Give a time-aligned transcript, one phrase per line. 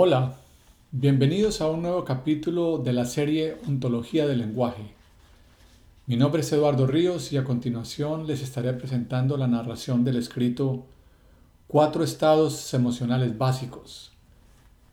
[0.00, 0.36] Hola,
[0.92, 4.94] bienvenidos a un nuevo capítulo de la serie Ontología del Lenguaje.
[6.06, 10.86] Mi nombre es Eduardo Ríos y a continuación les estaré presentando la narración del escrito
[11.66, 14.12] Cuatro estados emocionales básicos,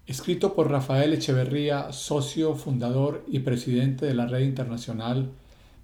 [0.07, 5.29] escrito por Rafael Echeverría, socio, fundador y presidente de la red internacional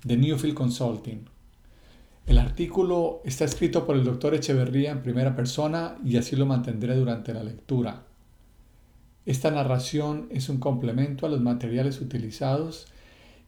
[0.04, 1.26] de Newfield Consulting.
[2.26, 6.96] El artículo está escrito por el doctor Echeverría en primera persona y así lo mantendré
[6.96, 8.06] durante la lectura.
[9.26, 12.88] Esta narración es un complemento a los materiales utilizados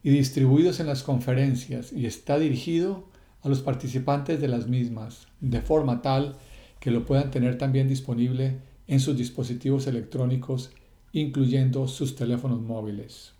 [0.04, 3.04] y distribuidos en las conferencias y está dirigido
[3.42, 6.36] a los participantes de las mismas, de forma tal
[6.78, 10.70] que lo puedan tener también disponible en sus dispositivos electrónicos,
[11.12, 13.32] incluyendo sus teléfonos móviles.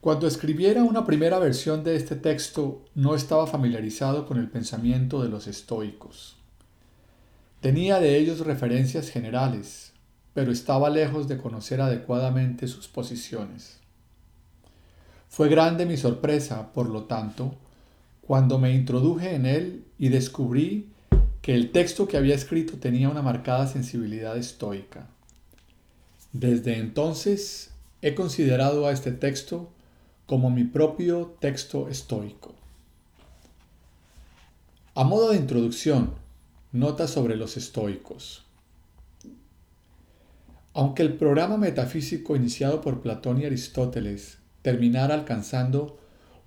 [0.00, 5.28] Cuando escribiera una primera versión de este texto, no estaba familiarizado con el pensamiento de
[5.28, 6.37] los estoicos.
[7.60, 9.92] Tenía de ellos referencias generales,
[10.32, 13.80] pero estaba lejos de conocer adecuadamente sus posiciones.
[15.28, 17.56] Fue grande mi sorpresa, por lo tanto,
[18.20, 20.90] cuando me introduje en él y descubrí
[21.42, 25.08] que el texto que había escrito tenía una marcada sensibilidad estoica.
[26.32, 27.70] Desde entonces
[28.02, 29.70] he considerado a este texto
[30.26, 32.54] como mi propio texto estoico.
[34.94, 36.12] A modo de introducción,
[36.72, 38.44] Nota sobre los estoicos.
[40.74, 45.98] Aunque el programa metafísico iniciado por Platón y Aristóteles terminara alcanzando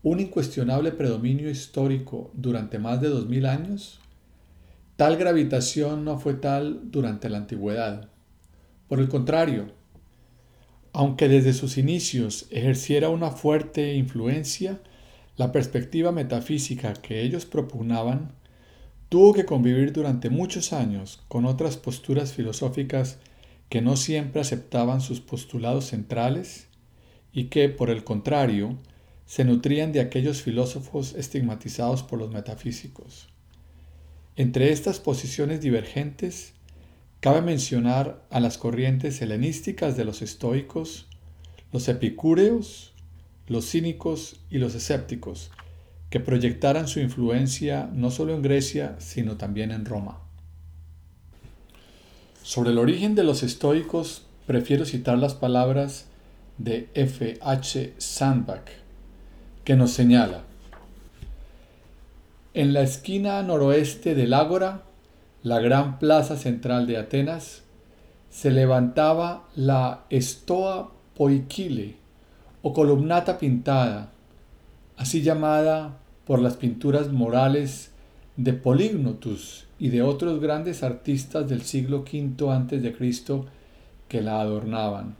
[0.03, 3.99] un incuestionable predominio histórico durante más de dos mil años,
[4.95, 8.07] tal gravitación no fue tal durante la antigüedad.
[8.87, 9.71] Por el contrario,
[10.93, 14.81] aunque desde sus inicios ejerciera una fuerte influencia,
[15.35, 18.39] la perspectiva metafísica que ellos propugnaban
[19.11, 23.17] Tuvo que convivir durante muchos años con otras posturas filosóficas
[23.67, 26.69] que no siempre aceptaban sus postulados centrales
[27.33, 28.77] y que, por el contrario,
[29.25, 33.27] se nutrían de aquellos filósofos estigmatizados por los metafísicos.
[34.37, 36.53] Entre estas posiciones divergentes,
[37.19, 41.09] cabe mencionar a las corrientes helenísticas de los estoicos,
[41.73, 42.93] los epicúreos,
[43.47, 45.51] los cínicos y los escépticos,
[46.11, 50.19] que proyectaran su influencia no solo en Grecia, sino también en Roma.
[52.43, 56.07] Sobre el origen de los estoicos, prefiero citar las palabras
[56.57, 57.39] de F.
[57.41, 57.93] H.
[57.97, 58.69] Sandbach,
[59.63, 60.43] que nos señala,
[62.53, 64.83] en la esquina noroeste del Ágora,
[65.43, 67.61] la gran plaza central de Atenas,
[68.29, 71.95] se levantaba la Stoa Poikile,
[72.63, 74.11] o columnata pintada,
[75.01, 75.97] así llamada
[76.27, 77.89] por las pinturas morales
[78.37, 83.41] de Polygnotus y de otros grandes artistas del siglo V a.C.
[84.07, 85.15] que la adornaban.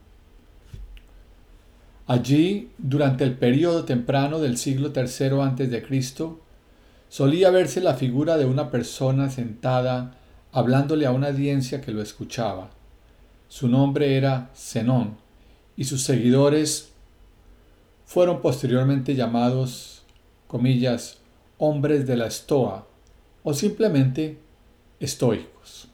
[2.06, 6.28] Allí, durante el período temprano del siglo III a.C.,
[7.10, 10.16] solía verse la figura de una persona sentada
[10.52, 12.70] hablándole a una audiencia que lo escuchaba.
[13.48, 15.18] Su nombre era Zenón
[15.76, 16.91] y sus seguidores
[18.12, 20.04] fueron posteriormente llamados
[20.48, 21.20] comillas,
[21.58, 22.86] hombres de la estoa
[23.42, 24.38] o simplemente
[25.00, 25.88] estoicos.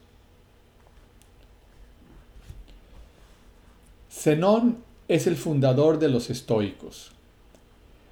[4.10, 7.12] Zenón es el fundador de los estoicos.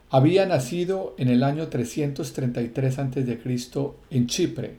[0.09, 3.41] Había nacido en el año 333 a.C.
[4.11, 4.77] en Chipre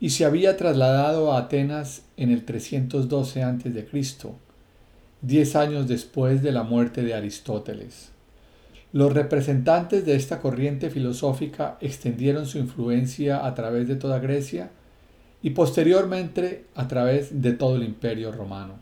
[0.00, 4.45] y se había trasladado a Atenas en el 312 a.C.,
[5.26, 8.10] diez años después de la muerte de Aristóteles.
[8.92, 14.70] Los representantes de esta corriente filosófica extendieron su influencia a través de toda Grecia
[15.42, 18.74] y posteriormente a través de todo el imperio romano.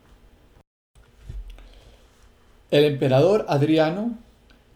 [2.71, 4.19] El emperador Adriano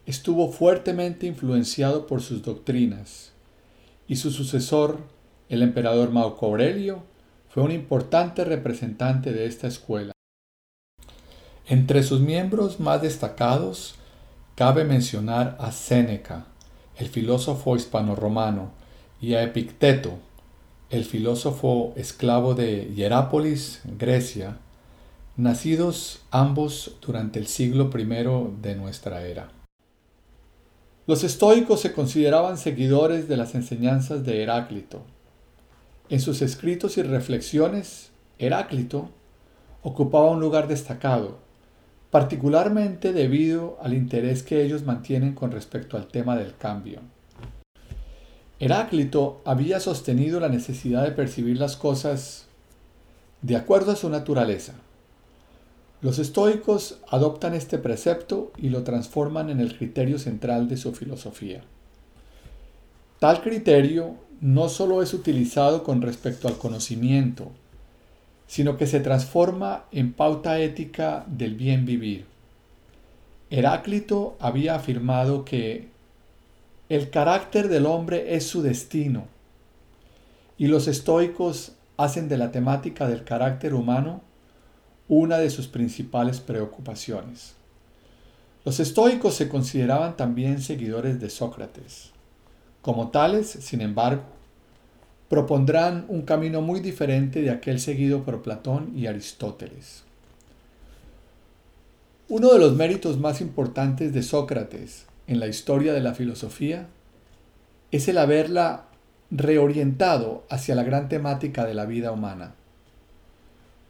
[0.07, 3.33] estuvo fuertemente influenciado por sus doctrinas
[4.07, 5.01] y su sucesor,
[5.51, 7.03] el emperador Marco Aurelio,
[7.51, 10.13] fue un importante representante de esta escuela.
[11.69, 13.99] Entre sus miembros más destacados
[14.59, 16.47] Cabe mencionar a Séneca,
[16.97, 18.73] el filósofo hispano-romano,
[19.21, 20.19] y a Epicteto,
[20.91, 24.57] el filósofo esclavo de Hierápolis, Grecia,
[25.37, 28.05] nacidos ambos durante el siglo I
[28.61, 29.53] de nuestra era.
[31.07, 35.03] Los estoicos se consideraban seguidores de las enseñanzas de Heráclito.
[36.09, 38.11] En sus escritos y reflexiones,
[38.41, 39.11] Heráclito
[39.83, 41.47] ocupaba un lugar destacado
[42.11, 47.01] particularmente debido al interés que ellos mantienen con respecto al tema del cambio.
[48.61, 52.47] Heráclito había sostenido la necesidad de percibir las cosas
[53.43, 54.75] de acuerdo a su naturaleza.
[56.01, 61.63] Los estoicos adoptan este precepto y lo transforman en el criterio central de su filosofía.
[63.19, 67.51] Tal criterio no solo es utilizado con respecto al conocimiento,
[68.49, 72.27] sino que se transforma en pauta ética del bien vivir.
[73.51, 75.89] Heráclito había afirmado que
[76.89, 79.27] el carácter del hombre es su destino,
[80.57, 84.23] y los estoicos hacen de la temática del carácter humano
[85.09, 87.55] una de sus principales preocupaciones.
[88.65, 92.11] Los estoicos se consideraban también seguidores de Sócrates.
[92.81, 94.23] Como tales, sin embargo,
[95.29, 100.05] propondrán un camino muy diferente de aquel seguido por Platón y Aristóteles.
[102.29, 106.89] Uno de los méritos más importantes de Sócrates en la historia de la filosofía
[107.91, 108.85] es el haberla
[109.31, 112.55] reorientado hacia la gran temática de la vida humana.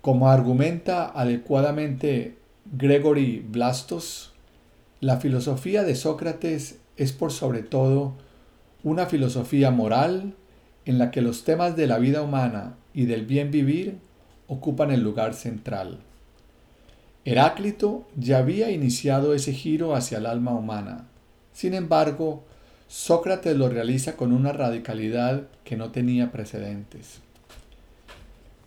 [0.03, 2.37] Como argumenta adecuadamente
[2.73, 4.33] Gregory Blastos,
[5.01, 8.15] la filosofía de Sócrates es por sobre todo
[8.83, 10.35] una filosofía moral
[10.89, 13.99] en la que los temas de la vida humana y del bien vivir
[14.47, 15.99] ocupan el lugar central.
[17.27, 21.05] Heráclito ya había iniciado ese giro hacia el alma humana.
[21.53, 22.43] Sin embargo,
[22.89, 27.21] Sócrates lo realiza con una radicalidad que no tenía precedentes.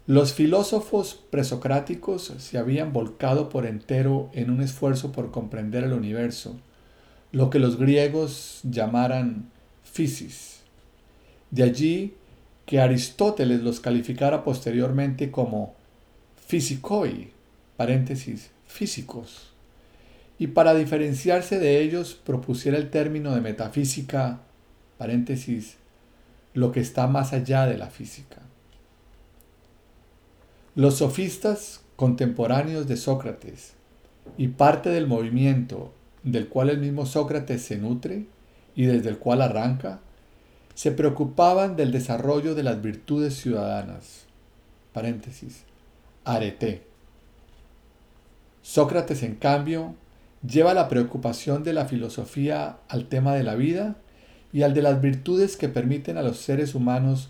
[0.05, 6.55] Los filósofos presocráticos se habían volcado por entero en un esfuerzo por comprender el universo,
[7.31, 9.49] lo que los griegos llamaran
[9.81, 10.60] physis.
[11.51, 12.15] De allí
[12.65, 15.75] que Aristóteles los calificara posteriormente como
[16.47, 17.31] physicoi,
[17.77, 19.51] paréntesis, físicos,
[20.39, 24.39] y para diferenciarse de ellos propusiera el término de metafísica,
[24.97, 25.75] paréntesis,
[26.53, 28.37] lo que está más allá de la física.
[30.73, 33.73] Los sofistas contemporáneos de Sócrates
[34.37, 35.93] y parte del movimiento
[36.23, 38.25] del cual el mismo Sócrates se nutre,
[38.75, 39.99] y desde el cual arranca,
[40.81, 44.25] se preocupaban del desarrollo de las virtudes ciudadanas.
[44.93, 45.61] Paréntesis.
[46.25, 46.81] Arete.
[48.63, 49.93] Sócrates, en cambio,
[50.43, 53.95] lleva la preocupación de la filosofía al tema de la vida
[54.51, 57.29] y al de las virtudes que permiten a los seres humanos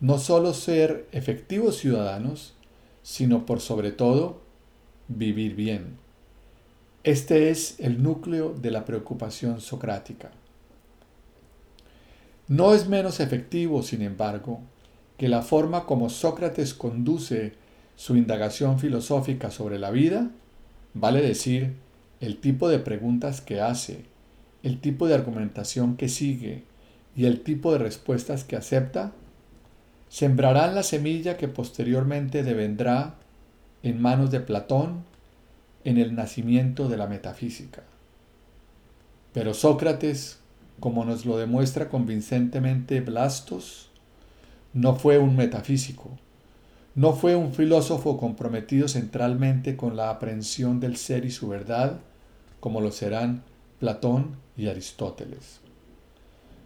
[0.00, 2.52] no solo ser efectivos ciudadanos,
[3.02, 4.42] sino por sobre todo
[5.08, 5.96] vivir bien.
[7.04, 10.30] Este es el núcleo de la preocupación socrática.
[12.52, 14.60] No es menos efectivo, sin embargo,
[15.16, 17.54] que la forma como Sócrates conduce
[17.96, 20.30] su indagación filosófica sobre la vida,
[20.92, 21.76] vale decir,
[22.20, 24.04] el tipo de preguntas que hace,
[24.62, 26.64] el tipo de argumentación que sigue
[27.16, 29.12] y el tipo de respuestas que acepta,
[30.10, 33.14] sembrarán la semilla que posteriormente devendrá
[33.82, 35.04] en manos de Platón
[35.84, 37.82] en el nacimiento de la metafísica.
[39.32, 40.41] Pero Sócrates,
[40.82, 43.88] como nos lo demuestra convincentemente Blastos,
[44.72, 46.10] no fue un metafísico,
[46.96, 52.00] no fue un filósofo comprometido centralmente con la aprehensión del ser y su verdad,
[52.58, 53.44] como lo serán
[53.78, 55.60] Platón y Aristóteles.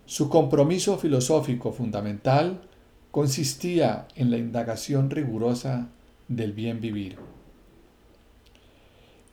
[0.06, 2.62] Su compromiso filosófico fundamental
[3.11, 5.90] consistía en la indagación rigurosa
[6.26, 7.18] del bien vivir.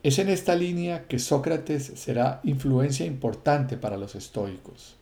[0.03, 4.95] Es en esta línea que Sócrates será influencia importante para los estoicos.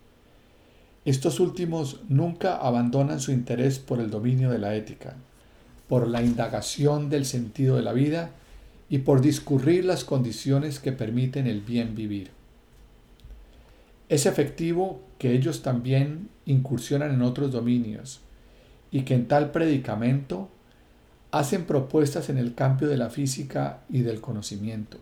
[1.05, 5.15] Estos últimos nunca abandonan su interés por el dominio de la ética,
[5.89, 8.29] por la indagación del sentido de la vida
[8.89, 12.29] y por discurrir las condiciones que permiten el bien vivir.
[14.07, 18.19] Es efectivo que ellos también incursionan en otros dominios
[18.91, 20.49] y que en tal predicamento
[21.31, 24.97] hacen propuestas en el campo de la física y del conocimiento.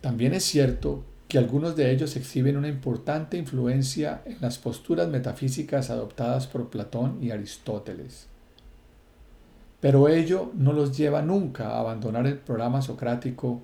[0.00, 5.90] También es cierto que algunos de ellos exhiben una importante influencia en las posturas metafísicas
[5.90, 8.26] adoptadas por Platón y Aristóteles.
[9.80, 13.62] Pero ello no los lleva nunca a abandonar el programa socrático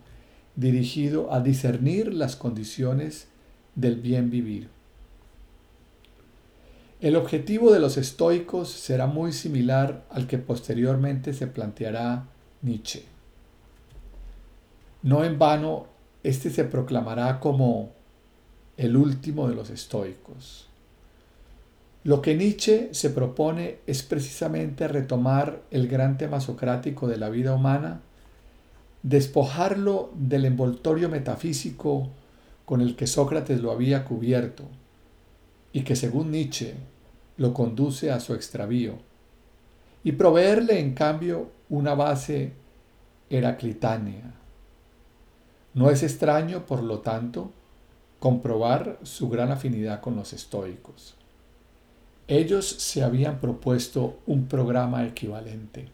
[0.56, 3.28] dirigido a discernir las condiciones
[3.76, 4.68] del bien vivir.
[7.00, 12.24] El objetivo de los estoicos será muy similar al que posteriormente se planteará
[12.62, 13.04] Nietzsche.
[15.04, 15.86] No en vano,
[16.24, 17.90] este se proclamará como
[18.76, 20.66] el último de los estoicos.
[22.02, 27.54] Lo que Nietzsche se propone es precisamente retomar el gran tema socrático de la vida
[27.54, 28.00] humana,
[29.04, 32.08] despojarlo del envoltorio metafísico
[32.64, 34.64] con el que Sócrates lo había cubierto
[35.72, 36.74] y que según Nietzsche
[37.36, 38.98] lo conduce a su extravío,
[40.04, 42.52] y proveerle en cambio una base
[43.30, 44.34] heraclitánea.
[45.74, 47.52] No es extraño, por lo tanto,
[48.18, 51.14] comprobar su gran afinidad con los estoicos.
[52.26, 55.88] Ellos se habían propuesto un programa equivalente.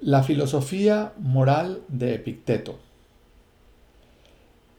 [0.00, 2.78] La filosofía moral de Epicteto.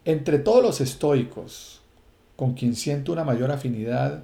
[0.09, 1.81] Entre todos los estoicos,
[2.35, 4.23] con quien siento una mayor afinidad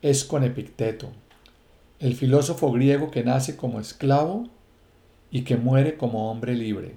[0.00, 1.08] es con Epicteto,
[1.98, 4.46] el filósofo griego que nace como esclavo
[5.32, 6.94] y que muere como hombre libre.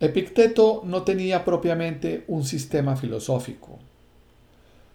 [0.00, 3.78] Epicteto no tenía propiamente un sistema filosófico.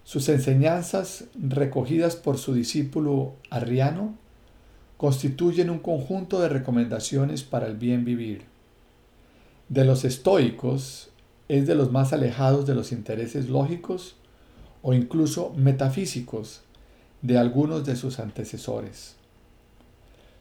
[0.04, 4.16] Sus enseñanzas, recogidas por su discípulo Arriano,
[4.98, 8.51] constituyen un conjunto de recomendaciones para el bien vivir.
[9.72, 11.12] De los estoicos
[11.48, 14.16] es de los más alejados de los intereses lógicos
[14.82, 16.60] o incluso metafísicos
[17.22, 19.16] de algunos de sus antecesores.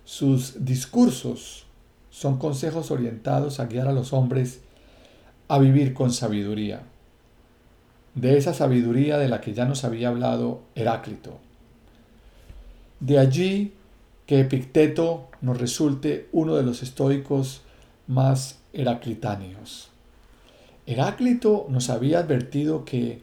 [0.04, 1.66] Sus discursos
[2.10, 4.62] son consejos orientados a guiar a los hombres
[5.46, 6.82] a vivir con sabiduría.
[8.16, 11.38] De esa sabiduría de la que ya nos había hablado Heráclito.
[12.99, 13.75] De allí
[14.26, 17.62] que Epicteto nos resulte uno de los estoicos
[18.08, 19.90] más heraclitáneos.
[20.86, 23.22] Heráclito nos había advertido que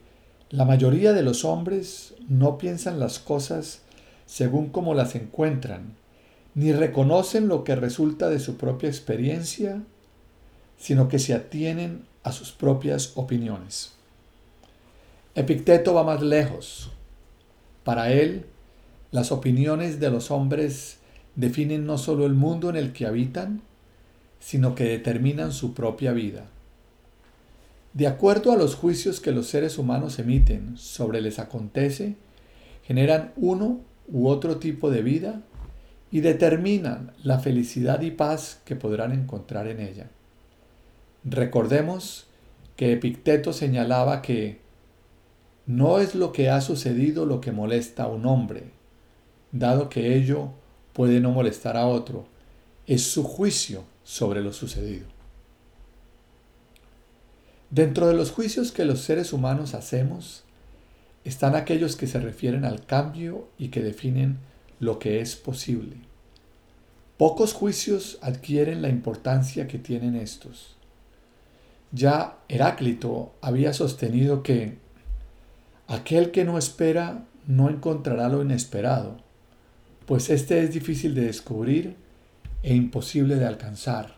[0.49, 3.81] la mayoría de los hombres no piensan las cosas
[4.25, 5.95] según como las encuentran,
[6.55, 9.83] ni reconocen lo que resulta de su propia experiencia,
[10.77, 13.93] sino que se atienen a sus propias opiniones.
[15.35, 16.91] Epicteto va más lejos.
[17.83, 18.45] Para él,
[19.11, 20.97] las opiniones de los hombres
[21.35, 23.61] definen no solo el mundo en el que habitan,
[24.39, 26.45] sino que determinan su propia vida.
[27.93, 32.15] De acuerdo a los juicios que los seres humanos emiten sobre les acontece,
[32.83, 35.41] generan uno u otro tipo de vida
[36.11, 40.09] y determinan la felicidad y paz que podrán encontrar en ella.
[41.23, 42.27] Recordemos
[42.75, 44.59] que Epicteto señalaba que
[45.65, 48.65] no es lo que ha sucedido lo que molesta a un hombre,
[49.51, 50.51] dado que ello
[50.93, 52.25] puede no molestar a otro,
[52.85, 55.05] es su juicio sobre lo sucedido.
[57.69, 60.45] Dentro de los juicios que los seres humanos hacemos
[61.25, 64.37] están aquellos que se refieren al cambio y que definen
[64.79, 65.97] lo que es posible.
[67.17, 70.77] Pocos juicios adquieren la importancia que tienen estos.
[71.91, 74.77] Ya Heráclito había sostenido que
[75.89, 79.17] aquel que no espera no encontrará lo inesperado,
[80.05, 82.06] pues este es difícil de descubrir
[82.67, 84.17] e imposible de alcanzar.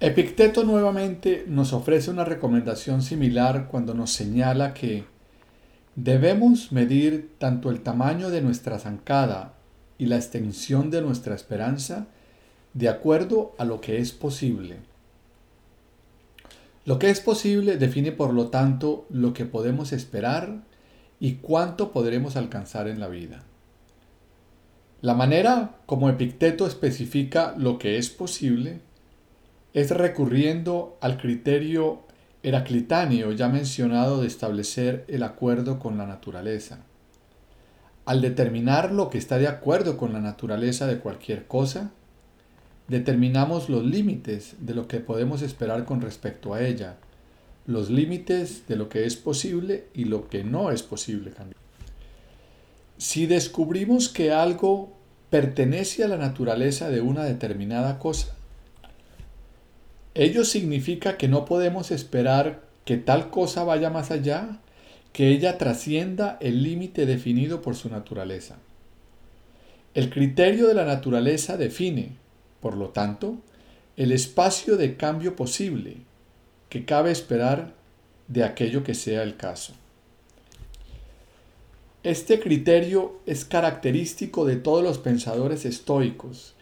[0.00, 5.04] Epicteto nuevamente nos ofrece una recomendación similar cuando nos señala que
[5.96, 9.52] debemos medir tanto el tamaño de nuestra zancada
[9.98, 12.06] y la extensión de nuestra esperanza
[12.72, 14.76] de acuerdo a lo que es posible.
[16.86, 20.62] Lo que es posible define por lo tanto lo que podemos esperar
[21.20, 23.44] y cuánto podremos alcanzar en la vida.
[25.02, 28.80] La manera como Epicteto especifica lo que es posible
[29.72, 32.02] es recurriendo al criterio
[32.42, 36.80] heraclitáneo ya mencionado de establecer el acuerdo con la naturaleza.
[38.04, 41.92] Al determinar lo que está de acuerdo con la naturaleza de cualquier cosa,
[42.88, 46.96] determinamos los límites de lo que podemos esperar con respecto a ella,
[47.66, 51.69] los límites de lo que es posible y lo que no es posible cambiar.
[53.00, 54.92] Si descubrimos que algo
[55.30, 58.36] pertenece a la naturaleza de una determinada cosa,
[60.14, 64.58] Ello significa que no podemos esperar que tal cosa vaya más allá,
[65.14, 68.58] que ella trascienda el límite definido por su naturaleza.
[69.94, 72.18] El criterio de la naturaleza define,
[72.60, 73.38] por lo tanto,
[73.96, 75.96] el espacio de cambio posible
[76.68, 77.72] que cabe esperar
[78.28, 79.72] de aquello que sea el caso.
[82.02, 86.54] Este criterio es característico de todos los pensadores estoicos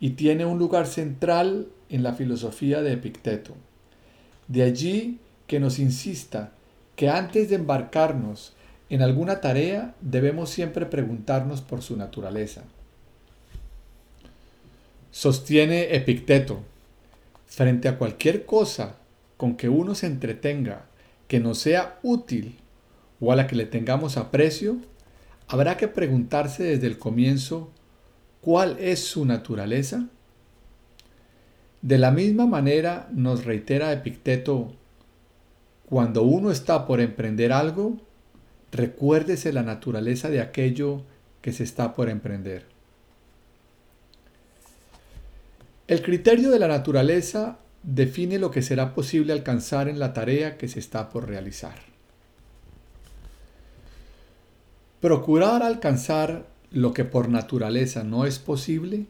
[0.00, 3.54] y tiene un lugar central en la filosofía de Epicteto.
[4.48, 6.52] De allí que nos insista
[6.96, 8.54] que antes de embarcarnos
[8.88, 12.64] en alguna tarea debemos siempre preguntarnos por su naturaleza.
[15.12, 16.62] Sostiene Epicteto,
[17.46, 18.96] frente a cualquier cosa
[19.36, 20.86] con que uno se entretenga
[21.28, 22.58] que nos sea útil
[23.20, 24.78] o a la que le tengamos aprecio,
[25.48, 27.70] habrá que preguntarse desde el comienzo
[28.40, 30.08] cuál es su naturaleza
[31.82, 34.72] de la misma manera nos reitera Epicteto,
[35.88, 37.96] cuando uno está por emprender algo,
[38.70, 41.02] recuérdese la naturaleza de aquello
[41.40, 42.66] que se está por emprender.
[45.88, 50.68] El criterio de la naturaleza define lo que será posible alcanzar en la tarea que
[50.68, 51.89] se está por realizar.
[55.00, 59.06] Procurar alcanzar lo que por naturaleza no es posible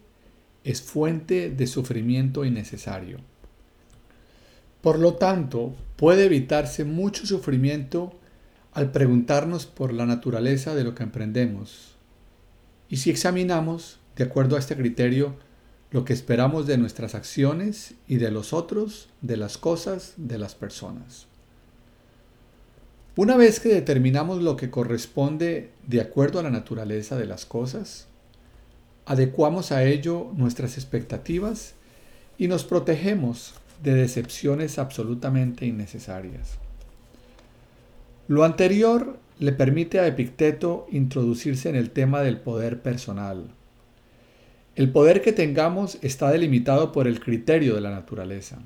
[0.62, 3.18] es fuente de sufrimiento innecesario.
[4.82, 8.12] Por lo tanto, puede evitarse mucho sufrimiento
[8.72, 11.96] al preguntarnos por la naturaleza de lo que emprendemos.
[12.88, 15.34] Y si examinamos, de acuerdo a este criterio,
[15.90, 20.54] lo que esperamos de nuestras acciones y de los otros, de las cosas, de las
[20.54, 21.26] personas.
[23.16, 28.06] Una vez que determinamos lo que corresponde de acuerdo a la naturaleza de las cosas,
[29.04, 31.74] adecuamos a ello nuestras expectativas
[32.38, 36.58] y nos protegemos de decepciones absolutamente innecesarias.
[38.28, 43.50] Lo anterior le permite a Epicteto introducirse en el tema del poder personal.
[44.76, 48.58] El poder que tengamos está delimitado por el criterio de la naturaleza.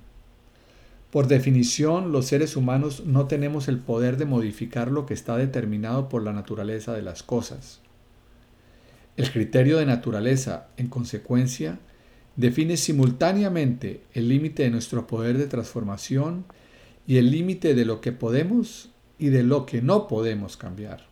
[1.15, 6.09] Por definición, los seres humanos no tenemos el poder de modificar lo que está determinado
[6.09, 7.79] por la naturaleza de las cosas.
[9.17, 11.79] El criterio de naturaleza, en consecuencia,
[12.35, 16.47] define simultáneamente el límite de nuestro poder de transformación
[17.07, 21.07] y el límite de lo que podemos y de lo que no podemos cambiar.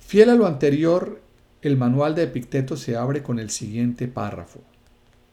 [0.00, 1.20] Fiel a lo anterior,
[1.60, 4.60] el manual de Epicteto se abre con el siguiente párrafo,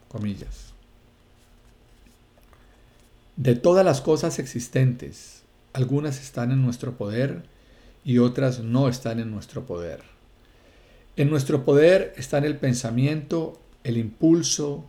[0.10, 0.71] comillas.
[3.38, 7.44] De todas las cosas existentes, algunas están en nuestro poder
[8.04, 10.04] y otras no están en nuestro poder.
[11.16, 14.86] En nuestro poder están el pensamiento, el impulso,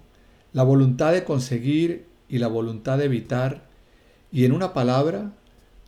[0.52, 3.68] la voluntad de conseguir y la voluntad de evitar,
[4.31, 5.33] y en una palabra,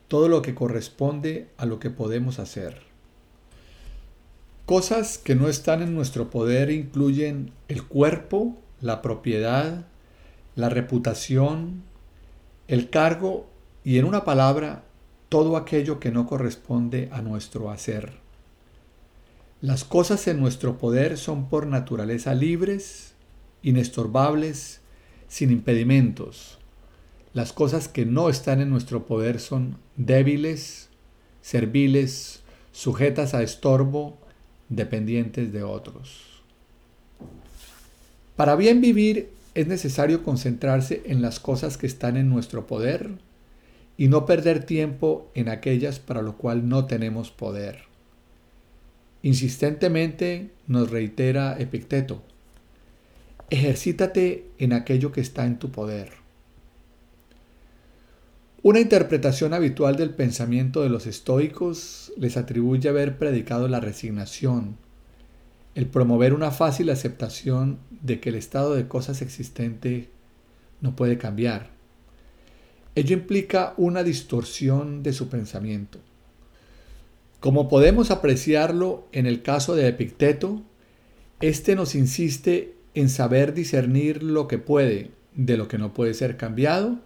[0.09, 2.83] todo lo que corresponde a lo que podemos hacer.
[4.67, 9.87] Cosas que no están en nuestro poder incluyen el cuerpo, la propiedad,
[10.57, 11.83] la reputación,
[12.69, 13.47] el cargo
[13.85, 14.85] y en una palabra,
[15.29, 18.13] todo aquello que no corresponde a nuestro hacer.
[19.61, 23.15] Las cosas en nuestro poder son por naturaleza libres,
[23.63, 24.81] inestorbables,
[25.29, 26.59] sin impedimentos.
[27.33, 30.89] Las cosas que no están en nuestro poder son débiles,
[31.43, 34.19] serviles, sujetas a estorbo,
[34.69, 36.43] dependientes de otros.
[38.37, 43.11] Para bien vivir es necesario concentrarse en las cosas que están en nuestro poder
[43.97, 47.83] y no perder tiempo en aquellas para lo cual no tenemos poder.
[49.23, 52.23] Insistentemente nos reitera Epicteto,
[53.51, 56.25] ejercítate en aquello que está en tu poder.
[58.63, 64.79] Una interpretación habitual del pensamiento de los estoicos les atribuye haber predicado la resignación,
[65.75, 70.09] el promover una fácil aceptación de que el estado de cosas existente
[70.81, 71.71] no puede cambiar.
[72.95, 75.99] Ello implica una distorsión de su pensamiento.
[77.41, 80.63] Como podemos apreciarlo en el caso de Epicteto,
[81.41, 86.37] este nos insiste en saber discernir lo que puede de lo que no puede ser
[86.37, 87.01] cambiado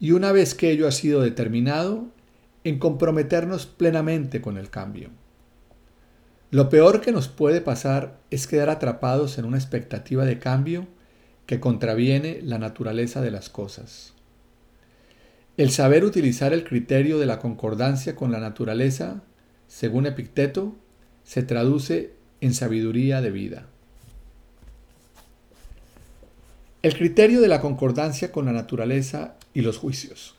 [0.00, 2.08] y una vez que ello ha sido determinado,
[2.64, 5.10] en comprometernos plenamente con el cambio.
[6.52, 10.86] Lo peor que nos puede pasar es quedar atrapados en una expectativa de cambio
[11.46, 14.12] que contraviene la naturaleza de las cosas.
[15.56, 19.22] El saber utilizar el criterio de la concordancia con la naturaleza
[19.66, 20.76] según Epicteto,
[21.24, 22.12] se traduce
[22.42, 23.66] en sabiduría de vida.
[26.82, 30.34] El criterio de la concordancia con la naturaleza y los juicios.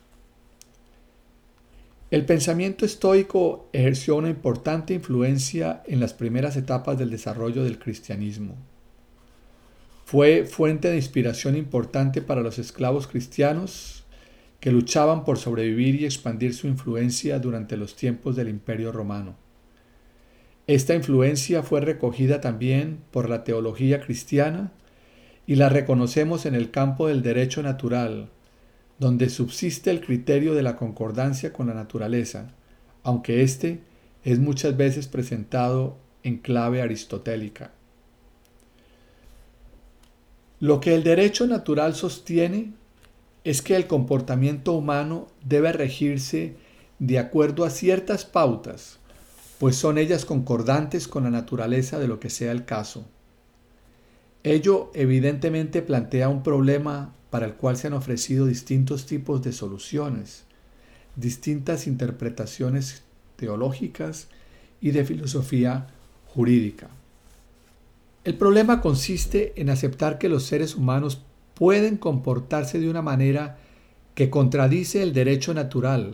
[2.13, 8.56] El pensamiento estoico ejerció una importante influencia en las primeras etapas del desarrollo del cristianismo.
[10.06, 14.04] Fue fuente de inspiración importante para los esclavos cristianos
[14.60, 19.36] que luchaban por sobrevivir y expandir su influencia durante los tiempos del Imperio Romano.
[20.67, 24.71] Esta influencia fue recogida también por la teología cristiana
[25.47, 28.30] y la reconocemos en el campo del derecho natural,
[28.99, 32.53] donde subsiste el criterio de la concordancia con la naturaleza,
[33.03, 33.82] aunque éste
[34.23, 37.71] es muchas veces presentado en clave aristotélica.
[40.60, 42.71] Lo que el derecho natural sostiene
[43.43, 46.56] es que el comportamiento humano debe regirse
[46.99, 48.99] de acuerdo a ciertas pautas,
[49.60, 53.06] pues son ellas concordantes con la naturaleza de lo que sea el caso.
[54.43, 60.43] Ello evidentemente plantea un problema para el cual se han ofrecido distintos tipos de soluciones,
[61.15, 63.01] distintas interpretaciones
[63.37, 64.27] teológicas
[64.79, 65.87] y de filosofía
[66.27, 66.89] jurídica.
[68.23, 71.23] El problema consiste en aceptar que los seres humanos
[71.55, 73.57] pueden comportarse de una manera
[74.13, 76.13] que contradice el derecho natural,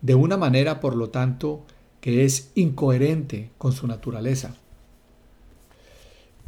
[0.00, 1.66] de una manera, por lo tanto,
[2.00, 4.56] que es incoherente con su naturaleza.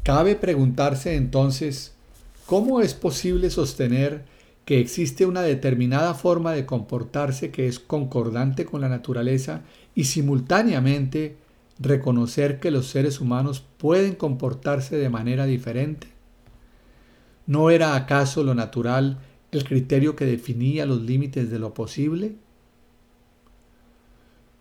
[0.02, 1.92] Cabe preguntarse entonces,
[2.48, 4.24] ¿cómo es posible sostener
[4.64, 9.60] que existe una determinada forma de comportarse que es concordante con la naturaleza
[9.94, 11.36] y simultáneamente
[11.78, 16.06] reconocer que los seres humanos pueden comportarse de manera diferente?
[17.46, 19.18] ¿No era acaso lo natural
[19.52, 22.36] el criterio que definía los límites de lo posible?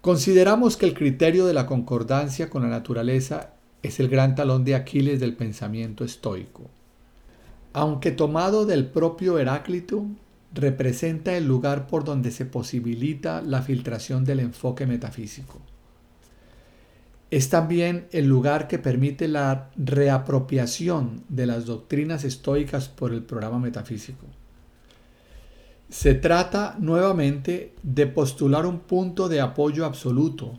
[0.02, 4.76] Consideramos que el criterio de la concordancia con la naturaleza es el gran talón de
[4.76, 6.69] Aquiles del pensamiento estoico.
[7.78, 10.04] Aunque tomado del propio Heráclito,
[10.52, 15.62] representa el lugar por donde se posibilita la filtración del enfoque metafísico.
[17.30, 23.60] Es también el lugar que permite la reapropiación de las doctrinas estoicas por el programa
[23.60, 24.26] metafísico.
[25.88, 30.58] Se trata nuevamente de postular un punto de apoyo absoluto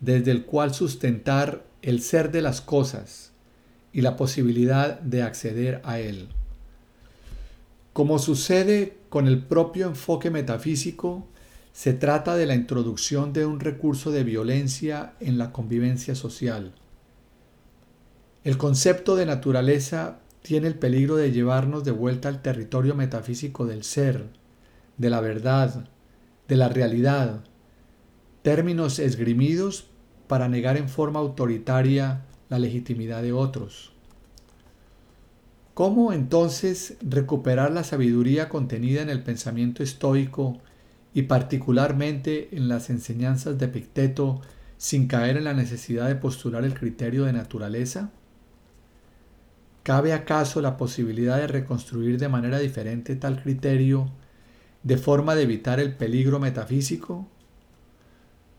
[0.00, 3.32] desde el cual sustentar el ser de las cosas
[3.90, 6.28] y la posibilidad de acceder a él.
[7.92, 11.26] Como sucede con el propio enfoque metafísico,
[11.72, 16.72] se trata de la introducción de un recurso de violencia en la convivencia social.
[18.44, 23.84] El concepto de naturaleza tiene el peligro de llevarnos de vuelta al territorio metafísico del
[23.84, 24.30] ser,
[24.96, 25.88] de la verdad,
[26.48, 27.44] de la realidad,
[28.42, 29.86] términos esgrimidos
[30.28, 33.91] para negar en forma autoritaria la legitimidad de otros.
[35.74, 40.58] ¿Cómo entonces recuperar la sabiduría contenida en el pensamiento estoico
[41.14, 44.42] y particularmente en las enseñanzas de Epicteto
[44.76, 48.10] sin caer en la necesidad de postular el criterio de naturaleza?
[49.82, 54.10] ¿Cabe acaso la posibilidad de reconstruir de manera diferente tal criterio
[54.82, 57.26] de forma de evitar el peligro metafísico?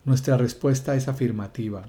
[0.03, 1.85] Nuestra respuesta es afirmativa.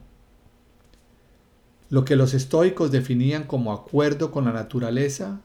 [1.94, 5.42] Lo que los estoicos definían como acuerdo con la naturaleza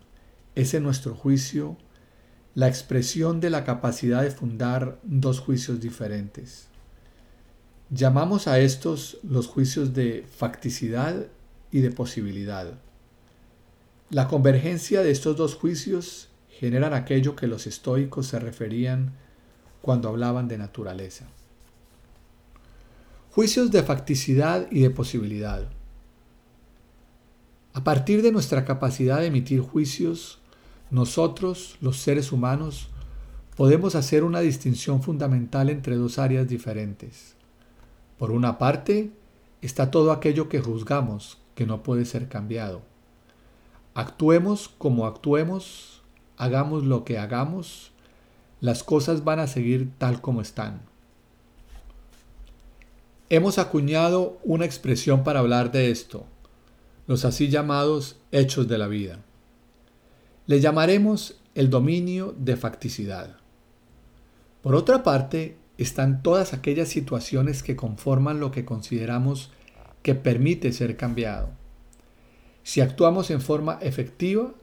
[0.55, 1.77] es en nuestro juicio
[2.55, 6.65] la expresión de la capacidad de fundar dos juicios diferentes.
[7.91, 11.27] Llamamos a estos los juicios de facticidad
[11.71, 12.79] y de posibilidad.
[14.09, 19.13] La convergencia de estos dos juicios generan aquello que los estoicos se referían
[19.83, 21.27] cuando hablaban de naturaleza.
[23.29, 25.69] Juicios de facticidad y de posibilidad.
[27.79, 30.39] A partir de nuestra capacidad de emitir juicios,
[30.91, 32.89] nosotros, los seres humanos,
[33.55, 37.35] podemos hacer una distinción fundamental entre dos áreas diferentes.
[38.17, 39.11] Por una parte,
[39.61, 42.81] está todo aquello que juzgamos, que no puede ser cambiado.
[43.93, 46.01] Actuemos como actuemos,
[46.35, 47.93] hagamos lo que hagamos,
[48.59, 50.81] las cosas van a seguir tal como están.
[53.29, 56.25] Hemos acuñado una expresión para hablar de esto,
[57.09, 59.17] los así llamados hechos de la vida.
[60.45, 63.37] Le llamaremos el dominio de facticidad.
[64.61, 69.49] Por otra parte, están todas aquellas situaciones que conforman lo que consideramos
[70.03, 71.49] que permite ser cambiado.
[72.61, 74.53] Si actuamos en forma efectiva,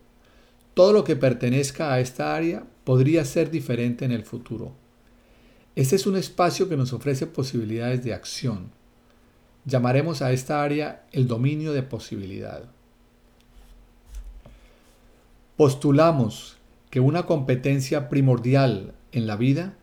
[0.74, 4.70] todo lo que pertenezca a esta área podría ser diferente en el futuro.
[5.74, 8.70] Este es un espacio que nos ofrece posibilidades de acción.
[9.66, 12.62] Llamaremos a esta área el dominio de posibilidad.
[15.56, 16.56] Postulamos
[16.90, 19.74] que una competencia primordial en la vida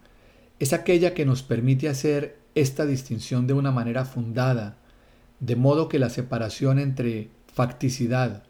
[0.59, 4.77] es aquella que nos permite hacer esta distinción de una manera fundada,
[5.39, 8.43] de modo que la separación entre facticidad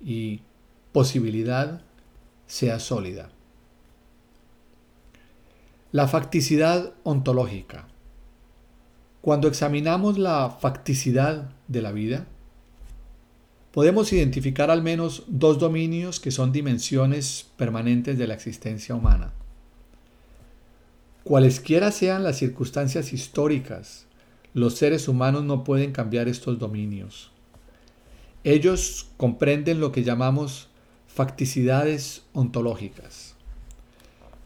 [0.00, 0.40] y
[0.92, 1.82] posibilidad
[2.46, 3.28] sea sólida.
[5.92, 7.87] La facticidad ontológica.
[9.28, 12.26] Cuando examinamos la facticidad de la vida,
[13.72, 19.34] podemos identificar al menos dos dominios que son dimensiones permanentes de la existencia humana.
[21.24, 24.06] Cualesquiera sean las circunstancias históricas,
[24.54, 27.30] los seres humanos no pueden cambiar estos dominios.
[28.44, 30.68] Ellos comprenden lo que llamamos
[31.06, 33.27] facticidades ontológicas.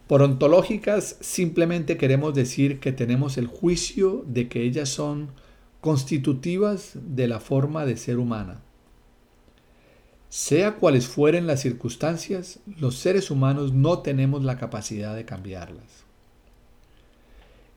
[0.07, 5.29] Por ontológicas simplemente queremos decir que tenemos el juicio de que ellas son
[5.79, 8.61] constitutivas de la forma de ser humana.
[10.29, 16.03] Sea cuales fueren las circunstancias, los seres humanos no tenemos la capacidad de cambiarlas.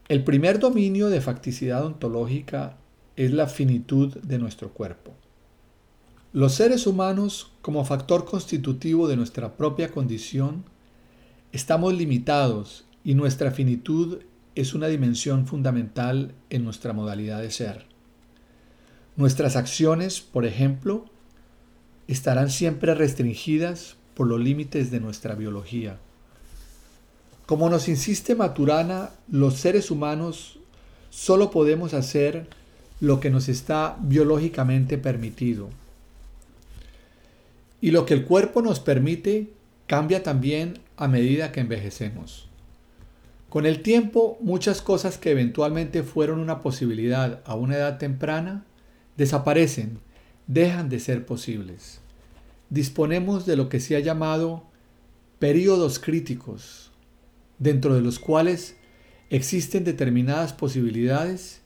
[0.09, 2.77] El primer dominio de facticidad ontológica
[3.17, 5.12] es la finitud de nuestro cuerpo.
[6.33, 10.65] Los seres humanos, como factor constitutivo de nuestra propia condición,
[11.57, 14.19] estamos limitados y nuestra finitud
[14.55, 17.87] es una dimensión fundamental en nuestra modalidad de ser.
[19.16, 21.07] Nuestras acciones, por ejemplo,
[22.09, 25.99] estarán siempre restringidas por los límites de nuestra biología.
[27.47, 30.59] Como nos insiste Maturana, los seres humanos
[31.09, 32.49] solo podemos hacer
[33.01, 35.71] lo que nos está biológicamente permitido.
[37.81, 39.56] Y lo que el cuerpo nos permite
[39.87, 42.49] cambia también a medida que envejecemos.
[43.49, 48.64] Con el tiempo, muchas cosas que eventualmente fueron una posibilidad a una edad temprana
[49.16, 49.99] desaparecen,
[50.46, 52.01] dejan de ser posibles.
[52.70, 54.64] Disponemos de lo que se ha llamado
[55.38, 56.90] períodos críticos,
[57.59, 58.77] dentro de los cuales
[59.31, 61.62] existen determinadas posibilidades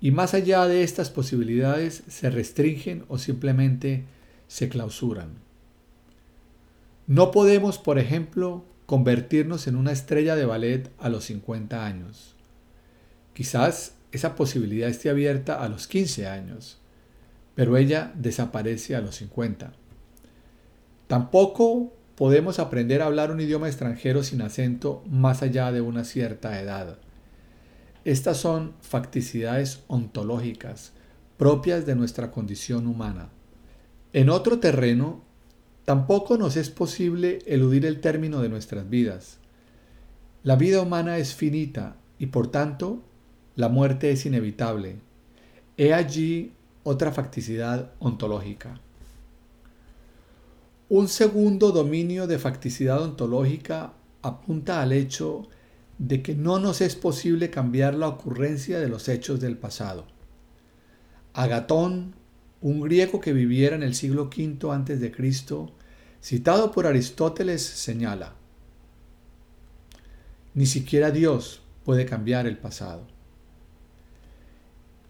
[0.00, 4.04] y más allá de estas posibilidades se restringen o simplemente
[4.48, 5.49] se clausuran.
[7.10, 12.36] No podemos, por ejemplo, convertirnos en una estrella de ballet a los 50 años.
[13.32, 16.78] Quizás esa posibilidad esté abierta a los 15 años,
[17.56, 19.72] pero ella desaparece a los 50.
[21.08, 26.60] Tampoco podemos aprender a hablar un idioma extranjero sin acento más allá de una cierta
[26.60, 27.00] edad.
[28.04, 30.92] Estas son facticidades ontológicas
[31.38, 33.30] propias de nuestra condición humana.
[34.12, 35.28] En otro terreno,
[35.84, 39.38] tampoco nos es posible eludir el término de nuestras vidas.
[40.42, 43.02] La vida humana es finita y por tanto
[43.56, 44.96] la muerte es inevitable.
[45.76, 48.80] He allí otra facticidad ontológica.
[50.88, 55.48] Un segundo dominio de facticidad ontológica apunta al hecho
[55.98, 60.06] de que no nos es posible cambiar la ocurrencia de los hechos del pasado.
[61.32, 62.14] Agatón,
[62.60, 65.12] un griego que viviera en el siglo V a.C.,
[66.22, 68.34] citado por Aristóteles, señala,
[70.52, 73.06] ni siquiera Dios puede cambiar el pasado.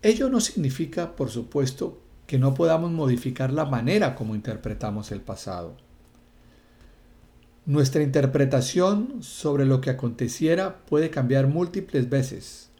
[0.03, 5.77] Ello no significa, por supuesto, que no podamos modificar la manera como interpretamos el pasado.
[7.67, 12.71] Nuestra interpretación sobre lo que aconteciera puede cambiar múltiples veces,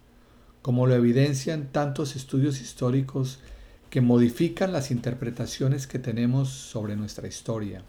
[0.63, 3.41] como lo evidencian tantos estudios históricos
[3.91, 7.83] que modifican las interpretaciones que tenemos sobre nuestra historia.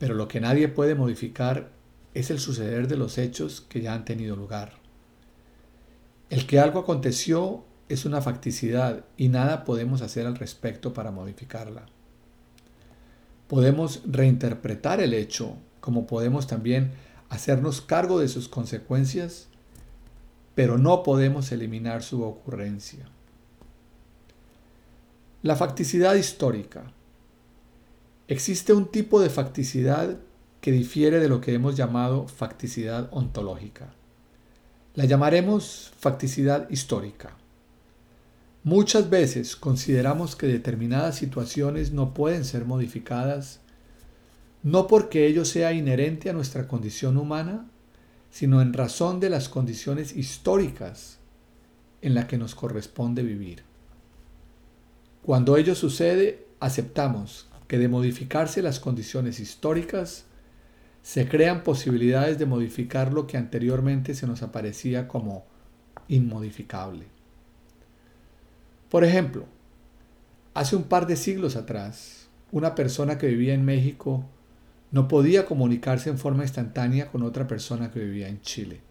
[0.00, 1.70] Pero lo que nadie puede modificar
[2.12, 4.72] es el suceder de los hechos que ya han tenido lugar.
[6.28, 11.86] El que algo aconteció es una facticidad y nada podemos hacer al respecto para modificarla.
[13.46, 16.92] Podemos reinterpretar el hecho, como podemos también
[17.28, 19.46] hacernos cargo de sus consecuencias,
[20.56, 23.13] pero no podemos eliminar su ocurrencia.
[25.44, 26.84] La facticidad histórica.
[28.28, 30.16] Existe un tipo de facticidad
[30.62, 33.92] que difiere de lo que hemos llamado facticidad ontológica.
[34.94, 37.36] La llamaremos facticidad histórica.
[38.62, 43.60] Muchas veces consideramos que determinadas situaciones no pueden ser modificadas,
[44.62, 47.68] no porque ello sea inherente a nuestra condición humana,
[48.30, 51.18] sino en razón de las condiciones históricas
[52.00, 53.73] en las que nos corresponde vivir.
[55.24, 60.26] Cuando ello sucede, aceptamos que de modificarse las condiciones históricas,
[61.02, 65.46] se crean posibilidades de modificar lo que anteriormente se nos aparecía como
[66.08, 67.06] inmodificable.
[68.90, 69.46] Por ejemplo,
[70.52, 74.26] hace un par de siglos atrás, una persona que vivía en México
[74.90, 78.82] no podía comunicarse en forma instantánea con otra persona que vivía en Chile.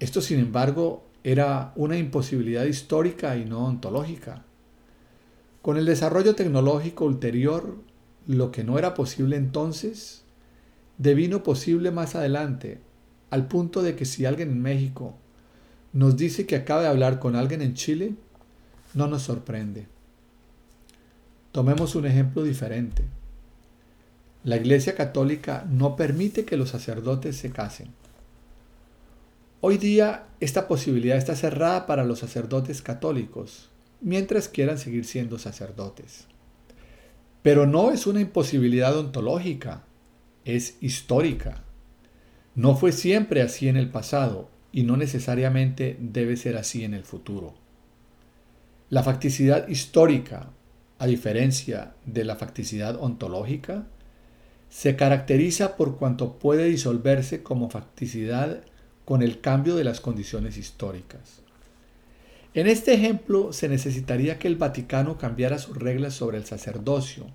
[0.00, 4.44] Esto, sin embargo, era una imposibilidad histórica y no ontológica.
[5.62, 7.76] Con el desarrollo tecnológico ulterior,
[8.26, 10.24] lo que no era posible entonces,
[10.98, 12.80] devino posible más adelante,
[13.30, 15.14] al punto de que si alguien en México
[15.92, 18.14] nos dice que acaba de hablar con alguien en Chile,
[18.94, 19.86] no nos sorprende.
[21.52, 23.04] Tomemos un ejemplo diferente.
[24.42, 27.88] La Iglesia Católica no permite que los sacerdotes se casen.
[29.60, 33.70] Hoy día esta posibilidad está cerrada para los sacerdotes católicos,
[34.02, 36.26] mientras quieran seguir siendo sacerdotes.
[37.42, 39.84] Pero no es una imposibilidad ontológica,
[40.44, 41.64] es histórica.
[42.54, 47.04] No fue siempre así en el pasado y no necesariamente debe ser así en el
[47.04, 47.54] futuro.
[48.90, 50.50] La facticidad histórica,
[50.98, 53.86] a diferencia de la facticidad ontológica,
[54.68, 58.62] se caracteriza por cuanto puede disolverse como facticidad
[59.04, 61.41] con el cambio de las condiciones históricas.
[62.54, 67.26] En este ejemplo se necesitaría que el Vaticano cambiara sus reglas sobre el sacerdocio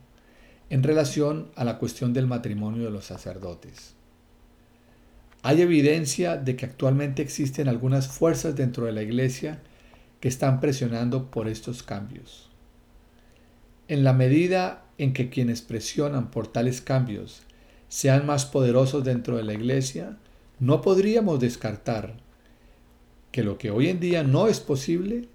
[0.69, 3.95] en relación a la cuestión del matrimonio de los sacerdotes.
[5.41, 9.59] Hay evidencia de que actualmente existen algunas fuerzas dentro de la Iglesia
[10.19, 12.49] que están presionando por estos cambios.
[13.87, 17.43] En la medida en que quienes presionan por tales cambios
[17.87, 20.17] sean más poderosos dentro de la Iglesia,
[20.59, 22.17] no podríamos descartar
[23.37, 25.27] que lo que hoy en día no es posible,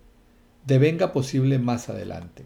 [0.66, 2.42] devenga posible más adelante.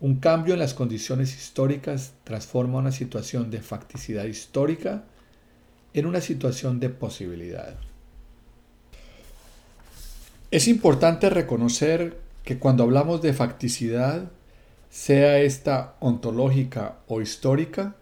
[0.00, 5.04] Un cambio en las condiciones históricas transforma una situación de facticidad histórica
[5.92, 7.74] en una situación de posibilidad.
[10.50, 14.30] Es importante reconocer que cuando hablamos de facticidad,
[14.88, 17.94] sea esta ontológica o histórica,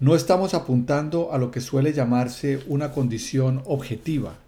[0.00, 4.38] no estamos apuntando a lo que suele llamarse una condición objetiva.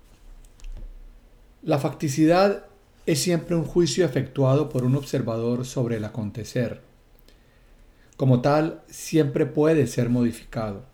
[1.63, 2.65] La facticidad
[3.05, 6.81] es siempre un juicio efectuado por un observador sobre el acontecer.
[8.17, 10.85] Como tal, siempre puede ser modificado.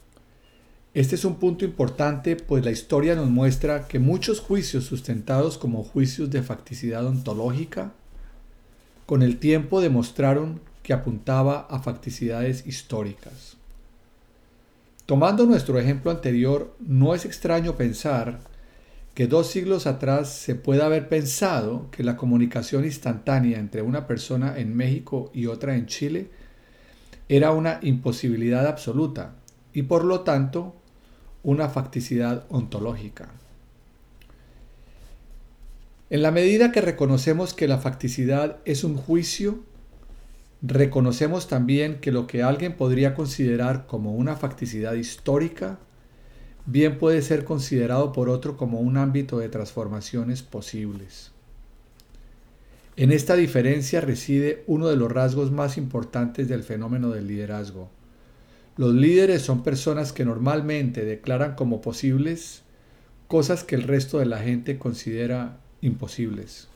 [0.93, 5.85] Este es un punto importante, pues la historia nos muestra que muchos juicios sustentados como
[5.85, 7.93] juicios de facticidad ontológica,
[9.07, 13.57] con el tiempo demostraron que apuntaba a facticidades históricas.
[15.05, 18.41] Tomando nuestro ejemplo anterior, no es extraño pensar
[19.17, 24.59] que dos siglos atrás se puede haber pensado que la comunicación instantánea entre una persona
[24.59, 26.29] en México y otra en Chile
[27.27, 29.37] era una imposibilidad absoluta
[29.73, 30.77] y por lo tanto
[31.43, 33.31] una facticidad ontológica.
[36.11, 39.61] En la medida que reconocemos que la facticidad es un juicio,
[40.61, 45.79] reconocemos también que lo que alguien podría considerar como una facticidad histórica,
[46.67, 51.33] bien puede ser considerado por otro como un ámbito de transformaciones posibles.
[52.97, 57.91] En esta diferencia reside uno de los rasgos más importantes del fenómeno del liderazgo,
[58.77, 62.61] los líderes son personas que normalmente declaran como posibles
[63.27, 66.69] cosas que el resto de la gente considera imposibles.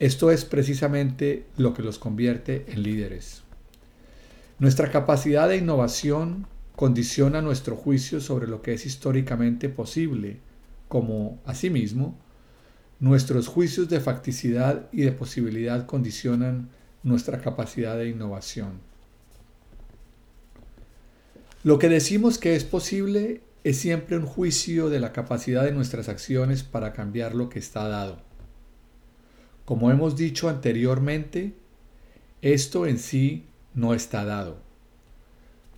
[0.00, 3.42] Esto es precisamente lo que los convierte en líderes.
[4.58, 6.48] Nuestra capacidad de innovación
[6.78, 10.36] condiciona nuestro juicio sobre lo que es históricamente posible,
[10.86, 12.16] como, asimismo,
[13.00, 16.68] nuestros juicios de facticidad y de posibilidad condicionan
[17.02, 18.74] nuestra capacidad de innovación.
[21.64, 26.08] Lo que decimos que es posible es siempre un juicio de la capacidad de nuestras
[26.08, 28.22] acciones para cambiar lo que está dado.
[29.64, 31.56] Como hemos dicho anteriormente,
[32.40, 34.67] esto en sí no está dado.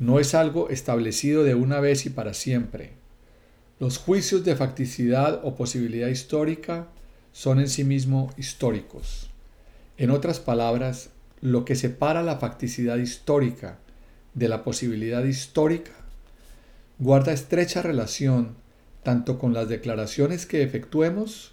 [0.01, 2.95] No es algo establecido de una vez y para siempre.
[3.79, 6.89] Los juicios de facticidad o posibilidad histórica
[7.33, 9.29] son en sí mismo históricos.
[9.99, 11.11] En otras palabras,
[11.43, 13.79] lo que separa la facticidad histórica
[14.33, 15.93] de la posibilidad histórica
[16.99, 18.57] guarda estrecha relación
[19.03, 21.53] tanto con las declaraciones que efectuemos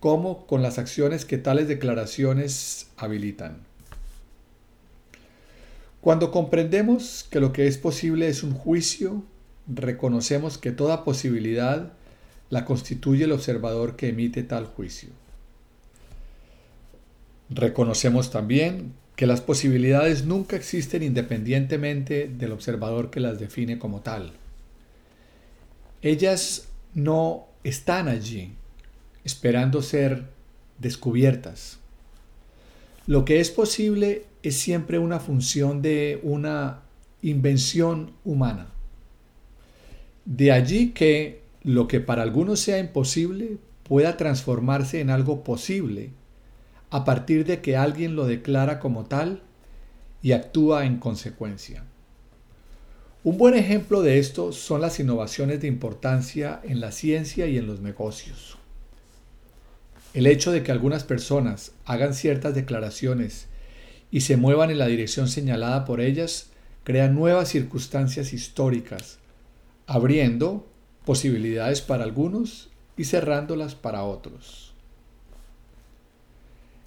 [0.00, 3.65] como con las acciones que tales declaraciones habilitan.
[6.06, 9.24] Cuando comprendemos que lo que es posible es un juicio,
[9.66, 11.94] reconocemos que toda posibilidad
[12.48, 15.08] la constituye el observador que emite tal juicio.
[17.50, 24.30] Reconocemos también que las posibilidades nunca existen independientemente del observador que las define como tal.
[26.02, 28.52] Ellas no están allí
[29.24, 30.26] esperando ser
[30.78, 31.80] descubiertas.
[33.08, 36.82] Lo que es posible es siempre una función de una
[37.20, 38.68] invención humana.
[40.24, 46.10] De allí que lo que para algunos sea imposible pueda transformarse en algo posible
[46.90, 49.42] a partir de que alguien lo declara como tal
[50.22, 51.82] y actúa en consecuencia.
[53.24, 57.66] Un buen ejemplo de esto son las innovaciones de importancia en la ciencia y en
[57.66, 58.58] los negocios.
[60.14, 63.48] El hecho de que algunas personas hagan ciertas declaraciones
[64.10, 66.50] y se muevan en la dirección señalada por ellas
[66.86, 69.18] crea nuevas circunstancias históricas,
[69.88, 70.68] abriendo
[71.04, 74.72] posibilidades para algunos y cerrándolas para otros.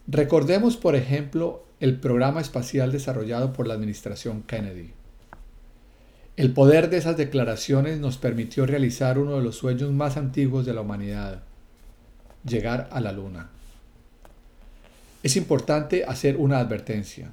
[0.07, 4.93] Recordemos, por ejemplo, el programa espacial desarrollado por la administración Kennedy.
[6.37, 10.73] El poder de esas declaraciones nos permitió realizar uno de los sueños más antiguos de
[10.73, 11.43] la humanidad,
[12.45, 13.49] llegar a la Luna.
[15.21, 17.31] Es importante hacer una advertencia.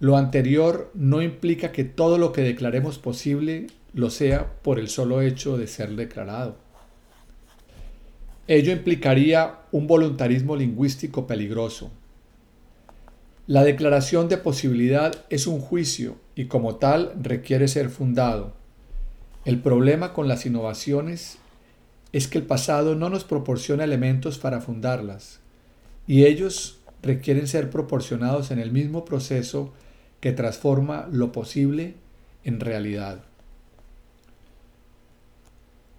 [0.00, 5.22] Lo anterior no implica que todo lo que declaremos posible lo sea por el solo
[5.22, 6.56] hecho de ser declarado.
[8.48, 11.90] Ello implicaría un voluntarismo lingüístico peligroso.
[13.46, 18.52] La declaración de posibilidad es un juicio y como tal requiere ser fundado.
[19.46, 21.38] El problema con las innovaciones
[22.12, 25.40] es que el pasado no nos proporciona elementos para fundarlas
[26.06, 29.72] y ellos requieren ser proporcionados en el mismo proceso
[30.20, 31.94] que transforma lo posible
[32.44, 33.24] en realidad.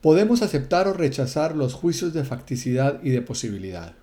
[0.02, 3.96] Podemos aceptar o rechazar los juicios de facticidad y de posibilidad.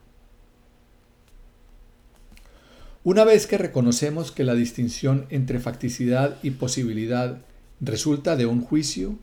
[3.05, 7.38] Una vez que reconocemos que la distinción entre facticidad y posibilidad
[7.80, 9.18] resulta de un juicio,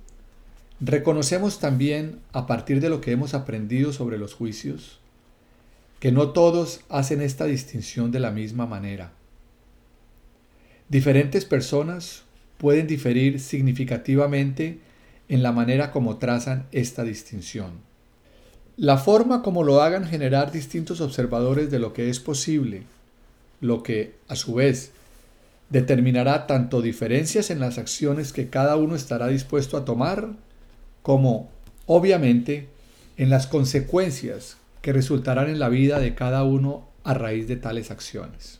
[0.81, 4.98] reconocemos también, a partir de lo que hemos aprendido sobre los juicios,
[5.99, 9.11] que no todos hacen esta distinción de la misma manera.
[10.87, 12.23] Diferentes personas
[12.57, 14.79] pueden diferir significativamente
[15.27, 17.71] en la manera como trazan esta distinción.
[18.77, 22.83] La forma como lo hagan generar distintos observadores de lo que es posible,
[23.59, 24.91] lo que, a su vez,
[25.69, 30.29] determinará tanto diferencias en las acciones que cada uno estará dispuesto a tomar,
[31.03, 31.49] como,
[31.85, 32.69] obviamente,
[33.17, 37.91] en las consecuencias que resultarán en la vida de cada uno a raíz de tales
[37.91, 38.59] acciones.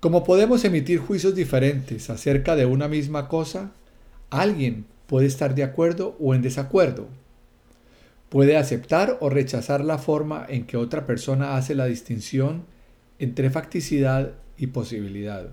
[0.00, 3.72] Como podemos emitir juicios diferentes acerca de una misma cosa,
[4.30, 7.08] alguien puede estar de acuerdo o en desacuerdo.
[8.28, 12.64] Puede aceptar o rechazar la forma en que otra persona hace la distinción
[13.18, 15.48] entre facticidad y posibilidad.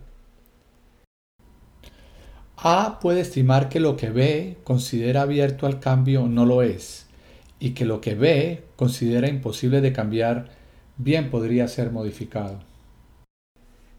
[2.58, 7.08] A puede estimar que lo que ve considera abierto al cambio no lo es,
[7.64, 10.50] y que lo que ve considera imposible de cambiar
[10.98, 12.60] bien podría ser modificado.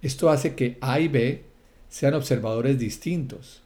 [0.02, 1.44] Esto hace que A y B
[1.88, 3.62] sean observadores distintos,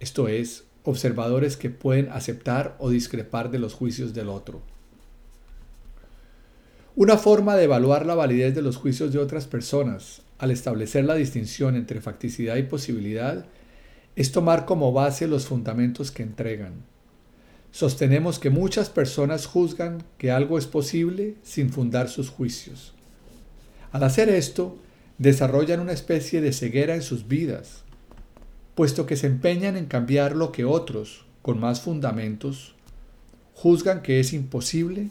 [0.00, 4.62] esto es, observadores que pueden aceptar o discrepar de los juicios del otro.
[6.96, 11.14] Una forma de evaluar la validez de los juicios de otras personas al establecer la
[11.14, 13.46] distinción entre facticidad y posibilidad
[14.16, 16.97] es tomar como base los fundamentos que entregan.
[17.70, 22.94] Sostenemos que muchas personas juzgan que algo es posible sin fundar sus juicios.
[23.92, 24.78] Al hacer esto,
[25.18, 27.82] desarrollan una especie de ceguera en sus vidas,
[28.74, 32.74] puesto que se empeñan en cambiar lo que otros, con más fundamentos,
[33.54, 35.10] juzgan que es imposible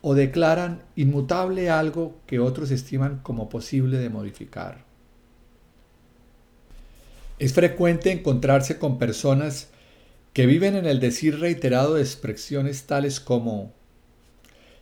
[0.00, 4.84] o declaran inmutable algo que otros estiman como posible de modificar.
[7.38, 9.68] Es frecuente encontrarse con personas
[10.32, 13.72] que viven en el decir reiterado de expresiones tales como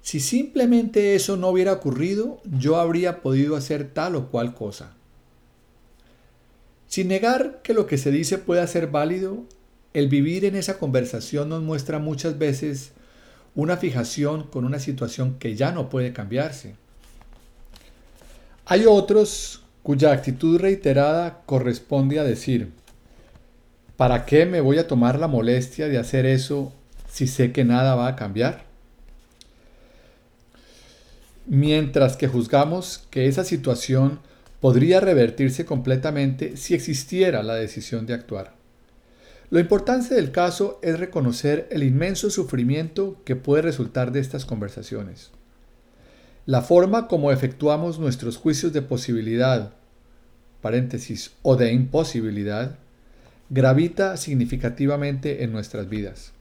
[0.07, 4.95] si simplemente eso no hubiera ocurrido, yo habría podido hacer tal o cual cosa.
[6.87, 9.45] Sin negar que lo que se dice pueda ser válido,
[9.95, 12.93] el vivir en esa conversación nos muestra muchas veces
[13.57, 16.77] una fijación con una situación que ya no puede cambiarse.
[18.65, 22.71] Hay otros cuya actitud reiterada corresponde a decir,
[23.97, 26.73] ¿Para qué me voy a tomar la molestia de hacer eso
[27.11, 28.65] si sé que nada va a cambiar?
[31.47, 34.21] Mientras que juzgamos que esa situación
[34.61, 38.55] podría revertirse completamente si existiera la decisión de actuar.
[39.49, 45.31] Lo importante del caso es reconocer el inmenso sufrimiento que puede resultar de estas conversaciones.
[46.45, 49.73] La forma como efectuamos nuestros juicios de posibilidad,
[50.61, 52.77] paréntesis, o de imposibilidad,
[53.51, 56.33] gravita significativamente en nuestras vidas.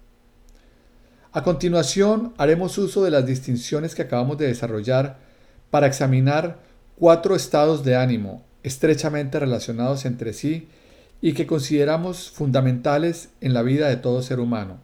[1.31, 5.17] A continuación, haremos uso de las distinciones que acabamos de desarrollar
[5.69, 6.59] para examinar
[6.97, 10.67] cuatro estados de ánimo estrechamente relacionados entre sí
[11.21, 14.79] y que consideramos fundamentales en la vida de todo ser humano.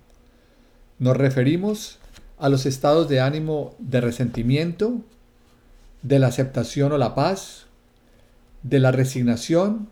[0.99, 1.97] Nos referimos
[2.37, 5.01] a los estados de ánimo de resentimiento,
[6.01, 7.65] de la aceptación o la paz,
[8.61, 9.89] de la resignación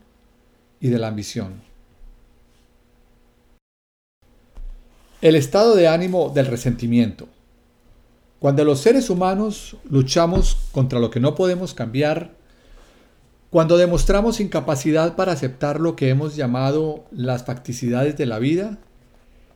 [0.80, 1.69] y de la ambición.
[5.22, 7.28] El estado de ánimo del resentimiento.
[8.38, 12.30] Cuando los seres humanos luchamos contra lo que no podemos cambiar,
[13.50, 18.78] cuando demostramos incapacidad para aceptar lo que hemos llamado las facticidades de la vida,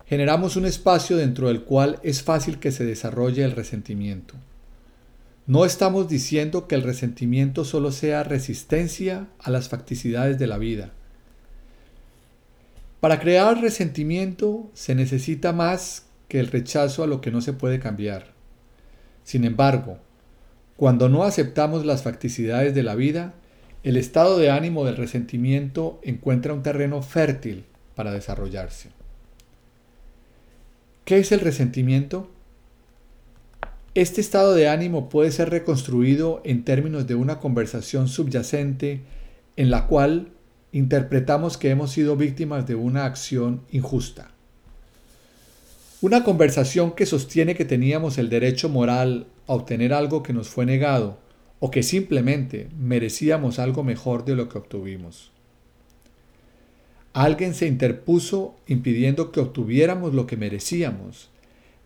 [0.04, 4.34] generamos un espacio dentro del cual es fácil que se desarrolle el resentimiento.
[5.46, 10.92] No estamos diciendo que el resentimiento solo sea resistencia a las facticidades de la vida.
[13.04, 17.78] Para crear resentimiento se necesita más que el rechazo a lo que no se puede
[17.78, 18.32] cambiar.
[19.24, 19.98] Sin embargo,
[20.78, 23.34] cuando no aceptamos las facticidades de la vida,
[23.82, 28.88] el estado de ánimo del resentimiento encuentra un terreno fértil para desarrollarse.
[31.04, 32.30] ¿Qué es el resentimiento?
[33.94, 39.02] Este estado de ánimo puede ser reconstruido en términos de una conversación subyacente
[39.58, 40.28] en la cual
[40.74, 44.32] interpretamos que hemos sido víctimas de una acción injusta.
[46.00, 50.66] Una conversación que sostiene que teníamos el derecho moral a obtener algo que nos fue
[50.66, 51.16] negado
[51.60, 55.30] o que simplemente merecíamos algo mejor de lo que obtuvimos.
[57.12, 61.30] Alguien se interpuso impidiendo que obtuviéramos lo que merecíamos,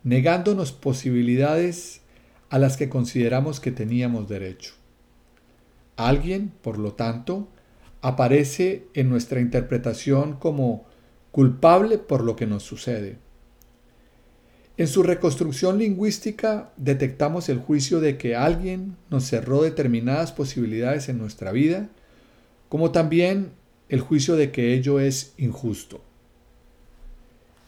[0.02, 2.00] negándonos posibilidades
[2.48, 4.72] a las que consideramos que teníamos derecho.
[5.96, 7.48] Alguien, por lo tanto,
[8.08, 10.86] aparece en nuestra interpretación como
[11.30, 13.16] culpable por lo que nos sucede.
[14.76, 21.18] En su reconstrucción lingüística detectamos el juicio de que alguien nos cerró determinadas posibilidades en
[21.18, 21.88] nuestra vida,
[22.68, 23.50] como también
[23.88, 26.00] el juicio de que ello es injusto.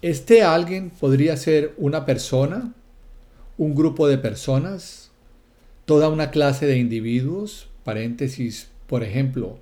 [0.02, 2.72] Este alguien podría ser una persona,
[3.58, 5.10] un grupo de personas,
[5.84, 9.58] toda una clase de individuos, paréntesis, por ejemplo,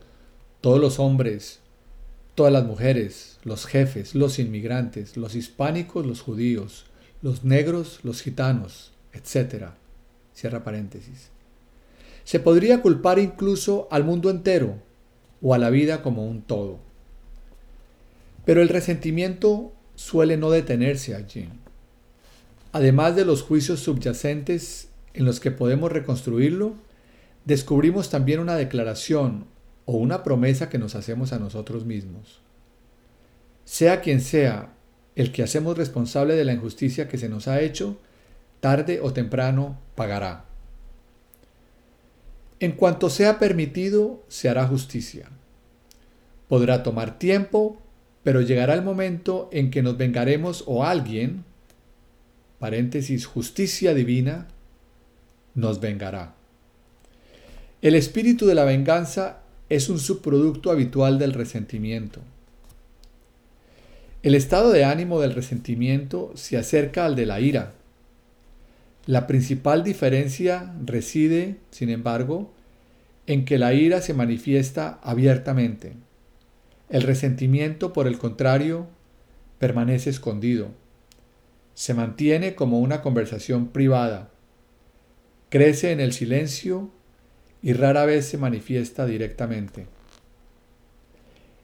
[0.61, 1.61] todos los hombres,
[2.35, 6.87] todas las mujeres, los jefes, los inmigrantes, los hispánicos, los judíos,
[7.23, 9.71] los negros, los gitanos, etc.
[10.35, 11.31] Cierra paréntesis.
[12.25, 14.77] Se podría culpar incluso al mundo entero
[15.43, 16.79] o a la vida como un todo.
[18.45, 21.49] Pero el resentimiento suele no detenerse allí.
[22.73, 26.75] Además de los juicios subyacentes en los que podemos reconstruirlo,
[27.45, 29.47] descubrimos también una declaración
[29.91, 32.43] o una promesa que nos hacemos a nosotros mismos.
[33.65, 34.75] Sea quien sea
[35.17, 37.97] el que hacemos responsable de la injusticia que se nos ha hecho,
[38.61, 40.45] tarde o temprano pagará.
[42.61, 45.31] En cuanto sea permitido, se hará justicia.
[46.49, 47.81] Podrá tomar tiempo,
[48.23, 51.47] pero llegará el momento en que nos vengaremos o alguien,
[52.59, 54.49] paréntesis, justicia divina,
[55.55, 56.35] nos vengará.
[57.81, 62.21] El espíritu de la venganza es un subproducto habitual del resentimiento.
[64.23, 67.75] El estado de ánimo del resentimiento se acerca al de la ira.
[69.07, 72.53] La principal diferencia reside, sin embargo,
[73.27, 75.93] en que la ira se manifiesta abiertamente.
[76.89, 78.87] El resentimiento, por el contrario,
[79.59, 80.69] permanece escondido.
[81.75, 84.31] Se mantiene como una conversación privada.
[85.49, 86.91] Crece en el silencio
[87.63, 89.87] y rara vez se manifiesta directamente.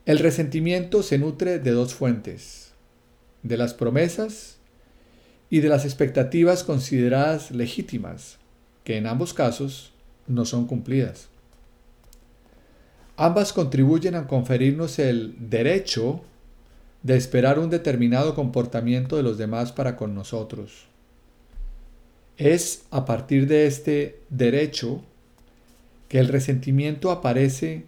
[0.05, 2.71] El resentimiento se nutre de dos fuentes,
[3.43, 4.57] de las promesas
[5.49, 8.37] y de las expectativas consideradas legítimas,
[8.83, 9.93] que en ambos casos
[10.27, 11.29] no son cumplidas.
[13.17, 16.21] Ambas contribuyen a conferirnos el derecho
[17.01, 20.87] de esperar un determinado comportamiento de los demás para con nosotros.
[22.37, 25.01] Es a partir de este derecho
[26.15, 27.87] que el resentimiento aparece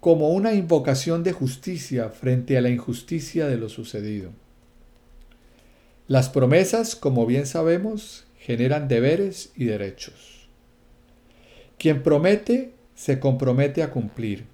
[0.00, 4.32] como una invocación de justicia frente a la injusticia de lo sucedido.
[6.08, 10.50] Las promesas, como bien sabemos, generan deberes y derechos.
[11.78, 14.44] Quien promete se compromete a cumplir.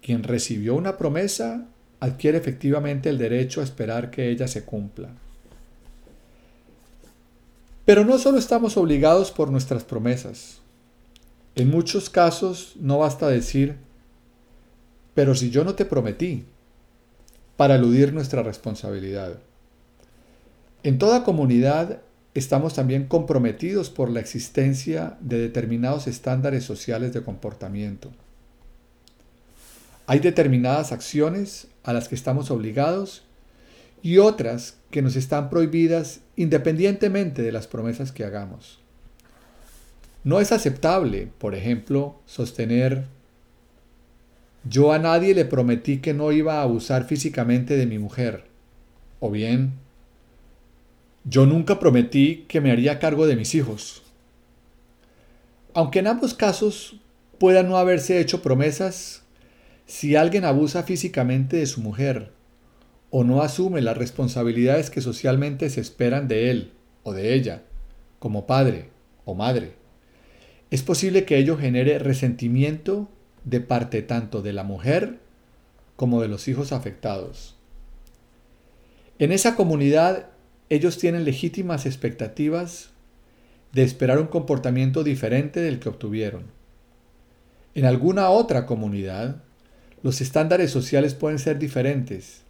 [0.00, 1.66] Quien recibió una promesa
[1.98, 5.10] adquiere efectivamente el derecho a esperar que ella se cumpla.
[7.84, 10.59] Pero no solo estamos obligados por nuestras promesas.
[11.60, 13.76] En muchos casos no basta decir,
[15.12, 16.46] pero si yo no te prometí,
[17.58, 19.34] para eludir nuestra responsabilidad.
[20.84, 22.00] En toda comunidad
[22.32, 28.10] estamos también comprometidos por la existencia de determinados estándares sociales de comportamiento.
[30.06, 33.22] Hay determinadas acciones a las que estamos obligados
[34.00, 38.79] y otras que nos están prohibidas independientemente de las promesas que hagamos.
[40.22, 43.06] No es aceptable, por ejemplo, sostener
[44.68, 48.44] yo a nadie le prometí que no iba a abusar físicamente de mi mujer.
[49.18, 49.72] O bien,
[51.24, 54.02] yo nunca prometí que me haría cargo de mis hijos.
[55.72, 56.96] Aunque en ambos casos
[57.38, 59.22] pueda no haberse hecho promesas,
[59.86, 62.32] si alguien abusa físicamente de su mujer
[63.10, 67.62] o no asume las responsabilidades que socialmente se esperan de él o de ella,
[68.18, 68.90] como padre
[69.24, 69.79] o madre,
[70.70, 73.08] es posible que ello genere resentimiento
[73.44, 75.18] de parte tanto de la mujer
[75.96, 77.56] como de los hijos afectados.
[79.18, 80.28] En esa comunidad
[80.68, 82.90] ellos tienen legítimas expectativas
[83.72, 86.44] de esperar un comportamiento diferente del que obtuvieron.
[87.74, 89.42] En alguna otra comunidad,
[90.02, 92.42] los estándares sociales pueden ser diferentes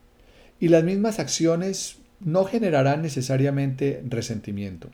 [0.60, 4.90] y las mismas acciones no generarán necesariamente resentimiento.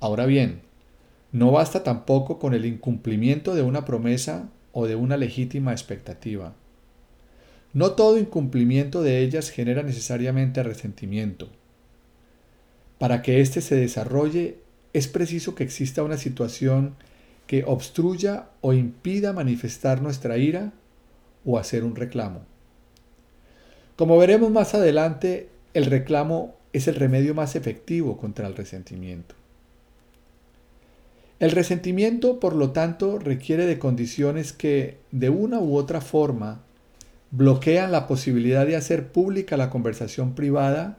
[0.00, 0.60] Ahora bien,
[1.36, 6.54] no basta tampoco con el incumplimiento de una promesa o de una legítima expectativa.
[7.74, 11.50] No todo incumplimiento de ellas genera necesariamente resentimiento.
[12.98, 14.60] Para que éste se desarrolle
[14.94, 16.94] es preciso que exista una situación
[17.46, 20.72] que obstruya o impida manifestar nuestra ira
[21.44, 22.46] o hacer un reclamo.
[23.96, 29.34] Como veremos más adelante, el reclamo es el remedio más efectivo contra el resentimiento.
[31.38, 36.62] El resentimiento, por lo tanto, requiere de condiciones que, de una u otra forma,
[37.30, 40.98] bloquean la posibilidad de hacer pública la conversación privada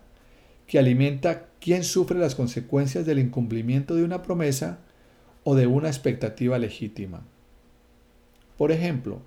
[0.68, 4.80] que alimenta quién sufre las consecuencias del incumplimiento de una promesa
[5.44, 7.24] o de una expectativa legítima.
[8.58, 9.22] Por ejemplo,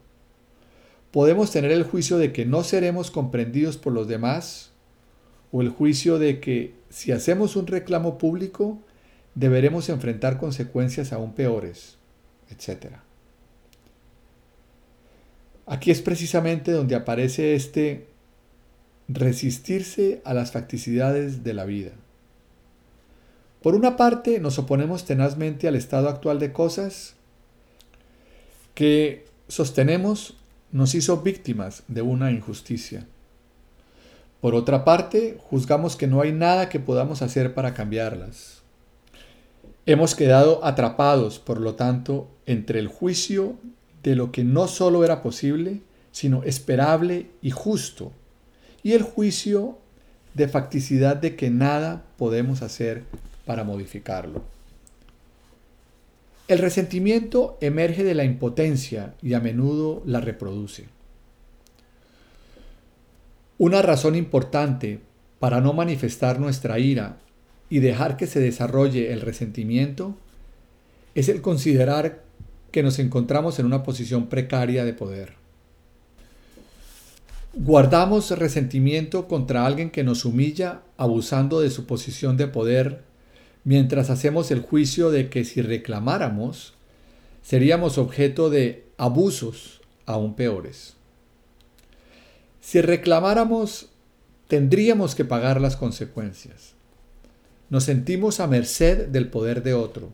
[1.11, 4.71] podemos tener el juicio de que no seremos comprendidos por los demás
[5.51, 8.79] o el juicio de que si hacemos un reclamo público
[9.35, 11.97] deberemos enfrentar consecuencias aún peores,
[12.51, 12.95] etc.
[15.67, 18.09] Aquí es precisamente donde aparece este
[19.09, 21.93] resistirse a las facticidades de la vida.
[23.63, 27.15] Por una parte, nos oponemos tenazmente al estado actual de cosas
[28.75, 30.35] que sostenemos
[30.73, 33.07] nos hizo víctimas de una injusticia.
[34.41, 38.60] Por otra parte, juzgamos que no hay nada que podamos hacer para cambiarlas.
[39.91, 43.57] Hemos quedado atrapados, por lo tanto, entre el juicio
[44.05, 45.81] de lo que no solo era posible,
[46.13, 48.13] sino esperable y justo,
[48.85, 49.79] y el juicio
[50.35, 53.03] de facticidad de que nada podemos hacer
[53.45, 54.45] para modificarlo.
[56.47, 60.85] El resentimiento emerge de la impotencia y a menudo la reproduce.
[63.59, 65.01] Una razón importante
[65.41, 67.19] para no manifestar nuestra ira
[67.71, 70.17] y dejar que se desarrolle el resentimiento
[71.15, 72.25] es el considerar
[72.73, 75.35] que nos encontramos en una posición precaria de poder.
[77.55, 83.03] Guardamos resentimiento contra alguien que nos humilla abusando de su posición de poder
[83.65, 86.75] mientras hacemos el juicio de que si reclamáramos
[87.43, 90.95] seríamos objeto de abusos aún peores.
[92.61, 93.89] Si reclamáramos
[94.47, 96.75] tendríamos que pagar las consecuencias.
[97.71, 100.11] Nos sentimos a merced del poder de otro.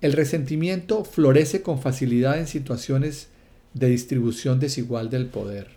[0.00, 3.28] El resentimiento florece con facilidad en situaciones
[3.74, 5.68] de distribución desigual del poder.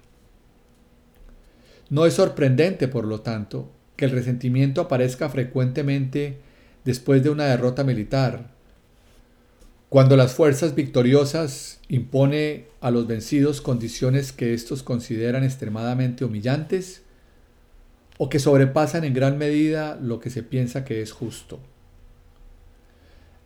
[1.89, 6.37] No es sorprendente, por lo tanto, que el resentimiento aparezca frecuentemente
[6.85, 8.49] después de una derrota militar,
[9.89, 17.01] cuando las fuerzas victoriosas impone a los vencidos condiciones que éstos consideran extremadamente humillantes
[18.23, 21.59] o que sobrepasan en gran medida lo que se piensa que es justo.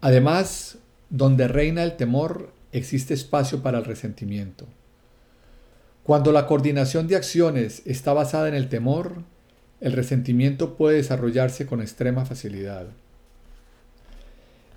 [0.02, 4.66] Además, donde reina el temor, existe espacio para el resentimiento.
[6.04, 9.24] Cuando la coordinación de acciones está basada en el temor,
[9.80, 12.88] el resentimiento puede desarrollarse con extrema facilidad.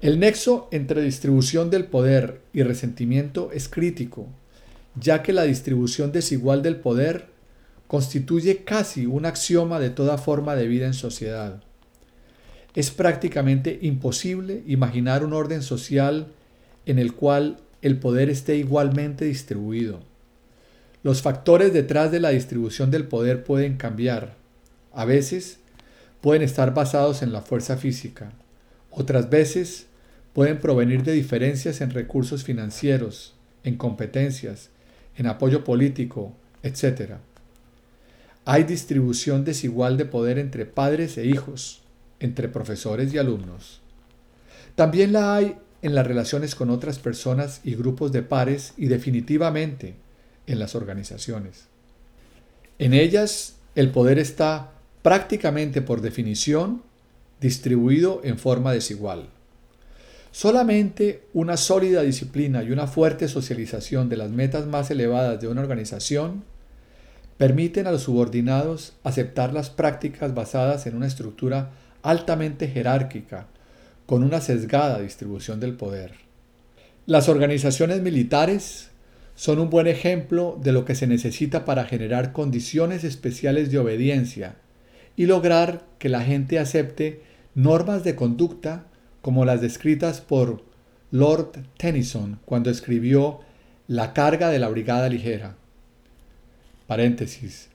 [0.00, 4.28] El nexo entre distribución del poder y resentimiento es crítico,
[4.94, 7.36] ya que la distribución desigual del poder
[7.88, 11.62] constituye casi un axioma de toda forma de vida en sociedad.
[12.74, 16.28] Es prácticamente imposible imaginar un orden social
[16.86, 20.00] en el cual el poder esté igualmente distribuido.
[21.02, 24.34] Los factores detrás de la distribución del poder pueden cambiar.
[24.92, 25.58] A veces
[26.20, 28.32] pueden estar basados en la fuerza física.
[28.90, 29.86] Otras veces
[30.32, 33.34] pueden provenir de diferencias en recursos financieros,
[33.64, 34.70] en competencias,
[35.16, 37.14] en apoyo político, etc.
[38.50, 41.82] Hay distribución desigual de poder entre padres e hijos,
[42.18, 43.82] entre profesores y alumnos.
[44.74, 49.96] También la hay en las relaciones con otras personas y grupos de pares y definitivamente
[50.46, 51.66] en las organizaciones.
[52.78, 54.70] En ellas el poder está
[55.02, 56.82] prácticamente por definición
[57.42, 59.28] distribuido en forma desigual.
[60.32, 65.60] Solamente una sólida disciplina y una fuerte socialización de las metas más elevadas de una
[65.60, 66.44] organización
[67.38, 71.70] permiten a los subordinados aceptar las prácticas basadas en una estructura
[72.02, 73.46] altamente jerárquica,
[74.06, 76.12] con una sesgada distribución del poder.
[77.06, 78.90] Las organizaciones militares
[79.34, 84.56] son un buen ejemplo de lo que se necesita para generar condiciones especiales de obediencia
[85.16, 87.22] y lograr que la gente acepte
[87.54, 88.86] normas de conducta
[89.22, 90.64] como las descritas por
[91.10, 93.40] Lord Tennyson cuando escribió
[93.86, 95.56] La carga de la Brigada Ligera.
[96.88, 97.68] Paréntesis.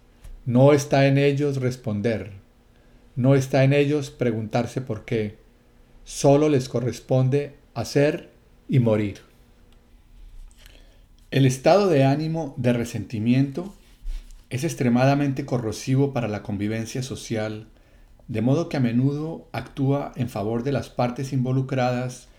[0.47, 2.31] No está en ellos responder.
[3.15, 5.37] No está en ellos preguntarse por qué.
[6.03, 8.31] solo les corresponde hacer
[8.67, 9.19] y morir.
[11.29, 13.73] El estado de ánimo de resentimiento
[14.49, 17.67] es extremadamente corrosivo para la convivencia social,
[18.27, 22.29] de modo que a menudo actúa en favor de las partes involucradas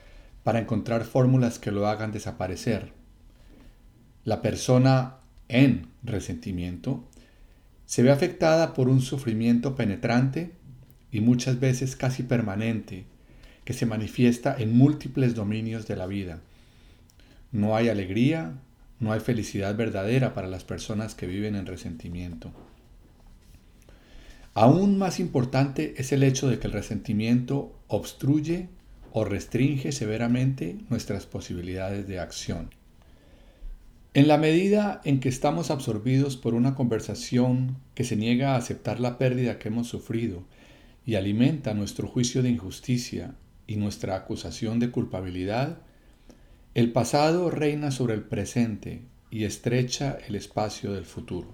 [0.43, 2.93] para encontrar fórmulas que lo hagan desaparecer.
[4.25, 7.05] La persona en resentimiento
[7.86, 10.53] se ve afectada por un sufrimiento penetrante
[11.11, 13.05] y muchas veces casi permanente
[13.64, 16.40] que se manifiesta en múltiples dominios de la vida.
[17.53, 18.55] No hay alegría,
[19.01, 22.53] no hay felicidad verdadera para las personas que viven en resentimiento.
[24.55, 28.68] Aún más importante es el hecho de que el resentimiento obstruye
[29.12, 32.70] o restringe severamente nuestras posibilidades de acción.
[34.17, 39.01] En la medida en que estamos absorbidos por una conversación que se niega a aceptar
[39.01, 40.45] la pérdida que hemos sufrido
[41.05, 43.35] y alimenta nuestro juicio de injusticia
[43.67, 45.79] y nuestra acusación de culpabilidad,
[46.75, 49.03] el pasado reina sobre el presente
[49.33, 51.49] y estrecha el espacio del futuro.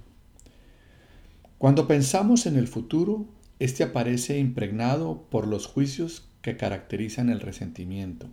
[1.56, 3.26] Cuando pensamos en el futuro,
[3.58, 8.28] este aparece impregnado por los juicios que caracterizan el resentimiento.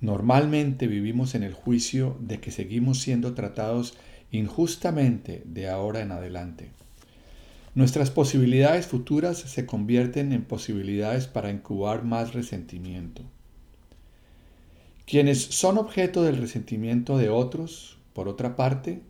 [0.00, 3.94] Normalmente vivimos en el juicio de que seguimos siendo tratados
[4.30, 6.70] injustamente de ahora en adelante.
[7.74, 13.22] Nuestras posibilidades futuras se convierten en posibilidades para incubar más resentimiento.
[15.06, 19.02] Quienes son objeto del resentimiento de otros, por otra parte,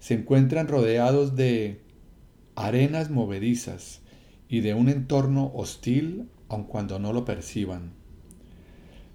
[0.00, 1.80] se encuentran rodeados de
[2.56, 4.00] arenas movedizas
[4.48, 7.92] y de un entorno hostil aun cuando no lo perciban.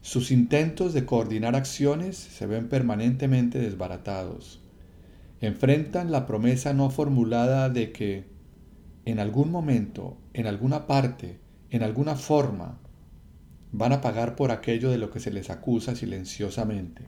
[0.01, 4.61] Sus intentos de coordinar acciones se ven permanentemente desbaratados.
[5.41, 8.25] Enfrentan la promesa no formulada de que
[9.05, 11.39] en algún momento, en alguna parte,
[11.69, 12.79] en alguna forma,
[13.71, 17.03] van a pagar por aquello de lo que se les acusa silenciosamente.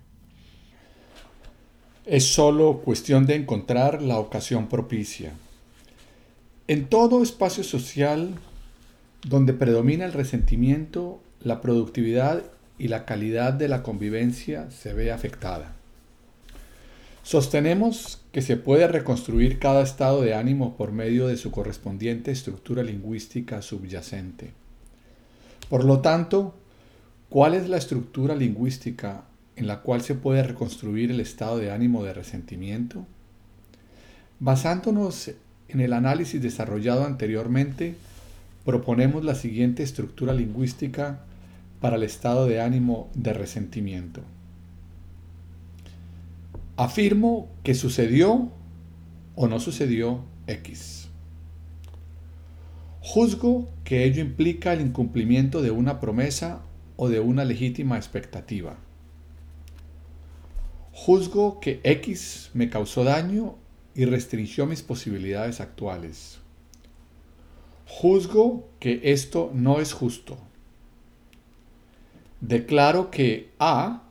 [2.06, 5.34] Es solo cuestión de encontrar la ocasión propicia.
[6.68, 8.36] En todo espacio social
[9.28, 12.44] donde predomina el resentimiento, la productividad
[12.82, 15.75] y la calidad de la convivencia se ve afectada.
[17.21, 22.82] Sostenemos que se puede reconstruir cada estado de ánimo por medio de su correspondiente estructura
[22.82, 24.53] lingüística subyacente.
[25.69, 26.55] Por lo tanto,
[27.29, 29.25] ¿cuál es la estructura lingüística
[29.55, 33.05] en la cual se puede reconstruir el estado de ánimo de resentimiento?
[34.39, 35.29] Basándonos
[35.67, 37.93] en el análisis desarrollado anteriormente,
[38.65, 41.25] proponemos la siguiente estructura lingüística
[41.82, 44.21] para el estado de ánimo de resentimiento.
[46.77, 48.49] Afirmo que sucedió
[49.36, 51.09] o no sucedió X.
[53.01, 56.61] Juzgo que ello implica el incumplimiento de una promesa
[56.97, 58.77] o de una legítima expectativa.
[60.93, 63.55] Juzgo que X me causó daño
[63.95, 66.38] y restringió mis posibilidades actuales.
[67.88, 70.38] Juzgo que esto no es justo.
[72.42, 74.02] Declaro que A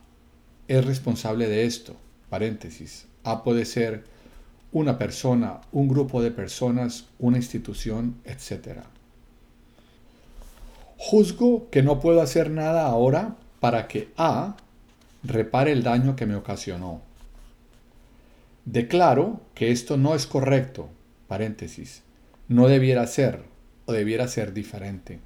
[0.69, 1.97] es responsable de esto.
[2.29, 3.07] Paréntesis.
[3.25, 4.05] A puede ser
[4.73, 8.83] una persona, un grupo de personas, una institución, etc.
[10.97, 14.57] Juzgo que no puedo hacer nada ahora para que A
[15.25, 17.03] repare el daño que me ocasionó.
[18.65, 20.89] Declaro que esto no es correcto,
[21.27, 22.03] paréntesis,
[22.47, 23.43] no debiera ser
[23.87, 25.19] o debiera ser diferente.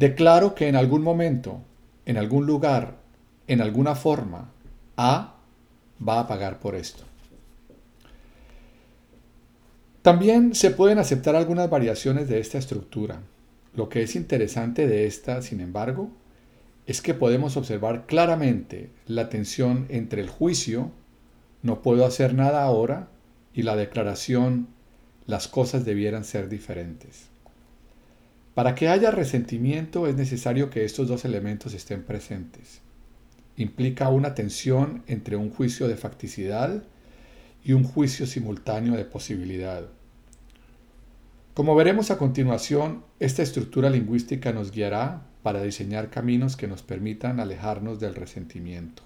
[0.00, 1.60] Declaro que en algún momento,
[2.06, 2.96] en algún lugar,
[3.46, 4.50] en alguna forma,
[4.96, 5.36] A
[6.00, 7.04] va a pagar por esto.
[10.00, 13.20] También se pueden aceptar algunas variaciones de esta estructura.
[13.74, 16.10] Lo que es interesante de esta, sin embargo,
[16.86, 20.92] es que podemos observar claramente la tensión entre el juicio,
[21.62, 23.08] no puedo hacer nada ahora,
[23.52, 24.68] y la declaración,
[25.26, 27.28] las cosas debieran ser diferentes.
[28.54, 32.80] Para que haya resentimiento es necesario que estos dos elementos estén presentes.
[33.56, 36.82] Implica una tensión entre un juicio de facticidad
[37.62, 39.84] y un juicio simultáneo de posibilidad.
[41.54, 47.40] Como veremos a continuación, esta estructura lingüística nos guiará para diseñar caminos que nos permitan
[47.40, 49.02] alejarnos del resentimiento.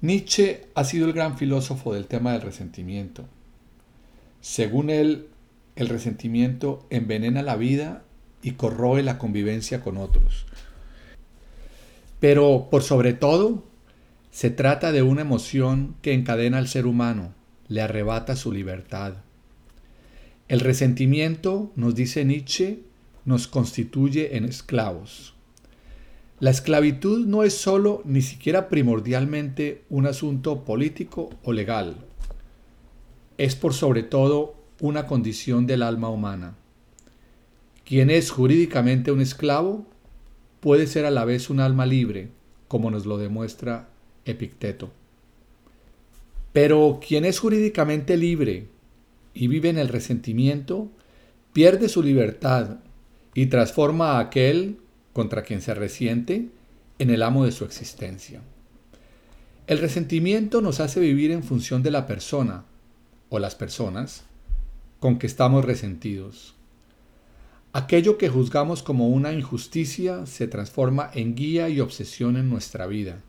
[0.00, 3.24] Nietzsche ha sido el gran filósofo del tema del resentimiento.
[4.40, 5.28] Según él,
[5.76, 8.04] el resentimiento envenena la vida
[8.42, 10.46] y corroe la convivencia con otros.
[12.20, 13.64] Pero, por sobre todo,
[14.30, 17.34] se trata de una emoción que encadena al ser humano,
[17.68, 19.14] le arrebata su libertad.
[20.48, 22.80] El resentimiento, nos dice Nietzsche,
[23.24, 25.34] nos constituye en esclavos.
[26.40, 31.96] La esclavitud no es sólo ni siquiera primordialmente un asunto político o legal.
[33.38, 36.56] Es por sobre todo una condición del alma humana.
[37.86, 39.86] Quien es jurídicamente un esclavo
[40.60, 42.28] puede ser a la vez un alma libre,
[42.68, 43.88] como nos lo demuestra
[44.26, 44.92] Epicteto.
[46.52, 48.66] Pero quien es jurídicamente libre
[49.32, 50.90] y vive en el resentimiento,
[51.54, 52.80] pierde su libertad
[53.32, 54.76] y transforma a aquel
[55.14, 56.50] contra quien se resiente
[56.98, 58.42] en el amo de su existencia.
[59.66, 62.66] El resentimiento nos hace vivir en función de la persona
[63.30, 64.24] o las personas
[65.04, 66.54] con que estamos resentidos.
[67.74, 73.20] Aquello que juzgamos como una injusticia se transforma en guía y obsesión en nuestra vida.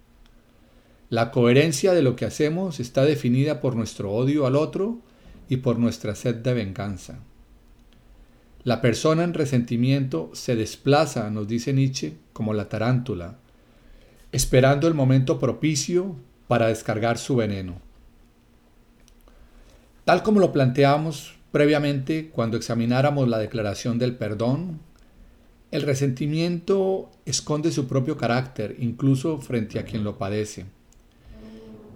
[1.09, 4.99] La coherencia de lo que hacemos está definida por nuestro odio al otro
[5.49, 7.19] y por nuestra sed de venganza.
[8.63, 13.35] La persona en resentimiento se desplaza, nos dice Nietzsche, como la tarántula,
[14.31, 16.15] esperando el momento propicio
[16.47, 17.81] para descargar su veneno.
[20.05, 24.81] Tal como lo planteamos previamente cuando examináramos la declaración del perdón,
[25.71, 30.65] el resentimiento esconde su propio carácter, incluso frente a quien lo padece.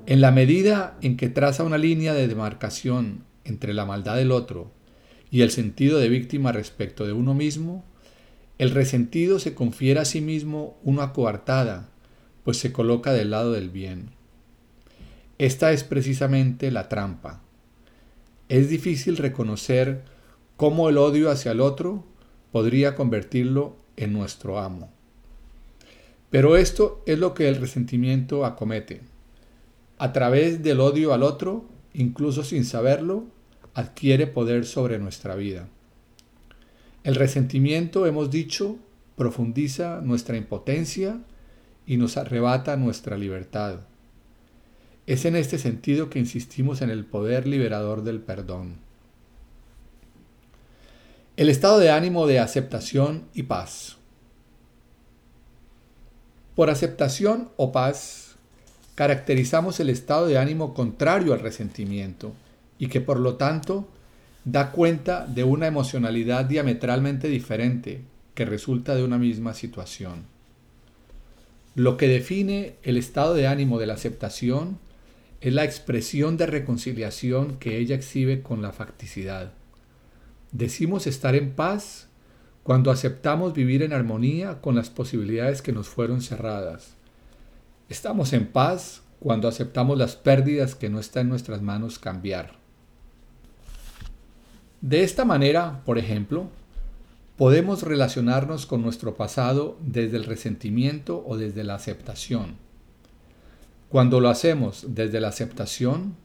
[0.06, 4.72] En la medida en que traza una línea de demarcación entre la maldad del otro
[5.30, 7.84] y el sentido de víctima respecto de uno mismo,
[8.60, 11.90] el resentido se confiere a sí mismo una coartada,
[12.46, 14.12] pues se coloca del lado del bien.
[15.38, 17.42] Esta es precisamente la trampa.
[18.50, 20.04] Es difícil reconocer
[20.58, 22.04] cómo el odio hacia el otro
[22.52, 24.92] podría convertirlo en nuestro amo.
[26.32, 29.02] Pero esto es lo que el resentimiento acomete.
[30.00, 33.26] A través del odio al otro, incluso sin saberlo,
[33.76, 35.68] adquiere poder sobre nuestra vida.
[37.04, 38.78] El resentimiento, hemos dicho,
[39.16, 41.20] profundiza nuestra impotencia
[41.86, 43.82] y nos arrebata nuestra libertad.
[45.10, 48.76] Es en este sentido que insistimos en el poder liberador del perdón.
[51.36, 53.98] El estado de ánimo de aceptación y paz.
[56.54, 58.36] Por aceptación o paz
[58.94, 62.34] caracterizamos el estado de ánimo contrario al resentimiento
[62.78, 63.88] y que por lo tanto
[64.46, 68.04] da cuenta de una emocionalidad diametralmente diferente
[68.36, 70.26] que resulta de una misma situación.
[71.74, 74.78] Lo que define el estado de ánimo de la aceptación
[75.42, 79.54] es la expresión de reconciliación que ella exhibe con la facticidad.
[80.52, 82.08] Decimos estar en paz
[82.64, 86.96] cuando aceptamos vivir en armonía con las posibilidades que nos fueron cerradas.
[87.88, 92.54] Estamos en paz cuando aceptamos las pérdidas que no está en nuestras manos cambiar.
[94.82, 96.50] De esta manera, por ejemplo,
[97.38, 102.69] podemos relacionarnos con nuestro pasado desde el resentimiento o desde la aceptación.
[103.90, 106.16] Cuando lo hacemos desde la aceptación,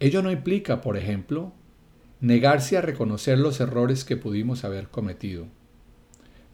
[0.00, 1.52] ello no implica, por ejemplo,
[2.20, 5.46] negarse a reconocer los errores que pudimos haber cometido.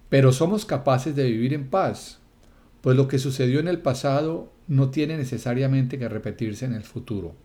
[0.09, 2.19] Pero somos capaces de vivir en paz,
[2.81, 7.37] pues lo que sucedió en el pasado no tiene necesariamente que repetirse en el futuro.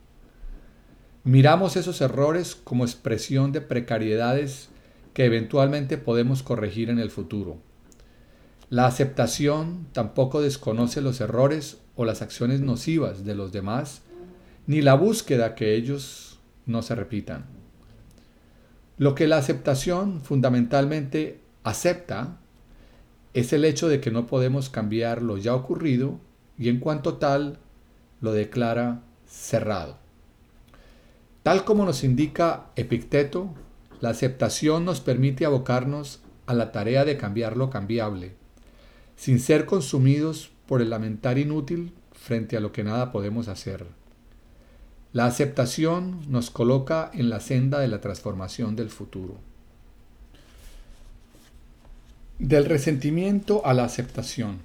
[1.23, 4.69] Miramos esos errores como expresión de precariedades
[5.13, 7.57] que eventualmente podemos corregir en el futuro.
[8.69, 14.01] La aceptación tampoco desconoce los errores o las acciones nocivas de los demás,
[14.67, 17.45] ni la búsqueda que ellos no se repitan.
[18.97, 22.37] Lo que la aceptación fundamentalmente acepta
[23.33, 26.19] es el hecho de que no podemos cambiar lo ya ocurrido
[26.57, 27.59] y en cuanto tal
[28.21, 29.97] lo declara cerrado.
[31.43, 33.53] Tal como nos indica Epicteto,
[34.01, 38.33] la aceptación nos permite abocarnos a la tarea de cambiar lo cambiable,
[39.15, 43.85] sin ser consumidos por el lamentar inútil frente a lo que nada podemos hacer.
[45.13, 49.37] La aceptación nos coloca en la senda de la transformación del futuro.
[52.37, 54.59] Del resentimiento a la aceptación.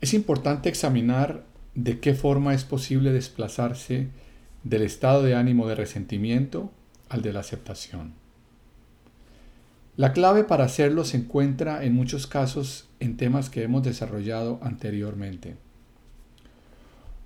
[0.00, 1.44] Es importante examinar
[1.74, 4.08] de qué forma es posible desplazarse
[4.64, 6.70] del estado de ánimo de resentimiento
[7.08, 8.19] al de la aceptación.
[10.00, 15.58] La clave para hacerlo se encuentra en muchos casos en temas que hemos desarrollado anteriormente.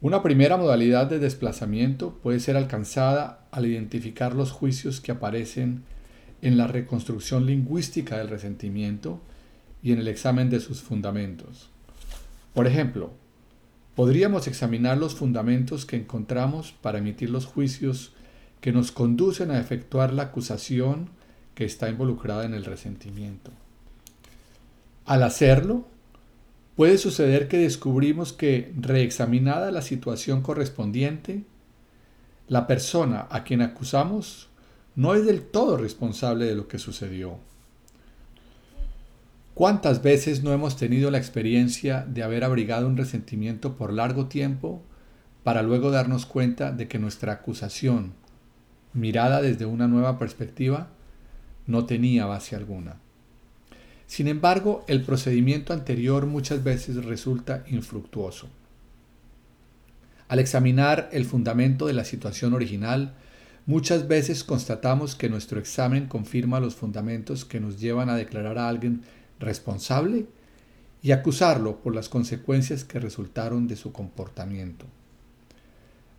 [0.00, 5.84] Una primera modalidad de desplazamiento puede ser alcanzada al identificar los juicios que aparecen
[6.42, 9.20] en la reconstrucción lingüística del resentimiento
[9.80, 11.70] y en el examen de sus fundamentos.
[12.54, 13.12] Por ejemplo,
[13.94, 18.14] podríamos examinar los fundamentos que encontramos para emitir los juicios
[18.60, 21.10] que nos conducen a efectuar la acusación
[21.54, 23.50] que está involucrada en el resentimiento.
[25.04, 25.84] Al hacerlo,
[26.76, 31.44] puede suceder que descubrimos que, reexaminada la situación correspondiente,
[32.48, 34.48] la persona a quien acusamos
[34.96, 37.38] no es del todo responsable de lo que sucedió.
[39.54, 44.82] ¿Cuántas veces no hemos tenido la experiencia de haber abrigado un resentimiento por largo tiempo
[45.44, 48.14] para luego darnos cuenta de que nuestra acusación,
[48.94, 50.88] mirada desde una nueva perspectiva,
[51.66, 52.96] no tenía base alguna?
[54.06, 58.48] Sin embargo, el procedimiento anterior muchas veces resulta infructuoso.
[60.28, 63.14] Al examinar el fundamento de la situación original,
[63.66, 68.68] muchas veces constatamos que nuestro examen confirma los fundamentos que nos llevan a declarar a
[68.68, 69.02] alguien
[69.40, 70.26] responsable
[71.02, 74.86] y acusarlo por las consecuencias que resultaron de su comportamiento.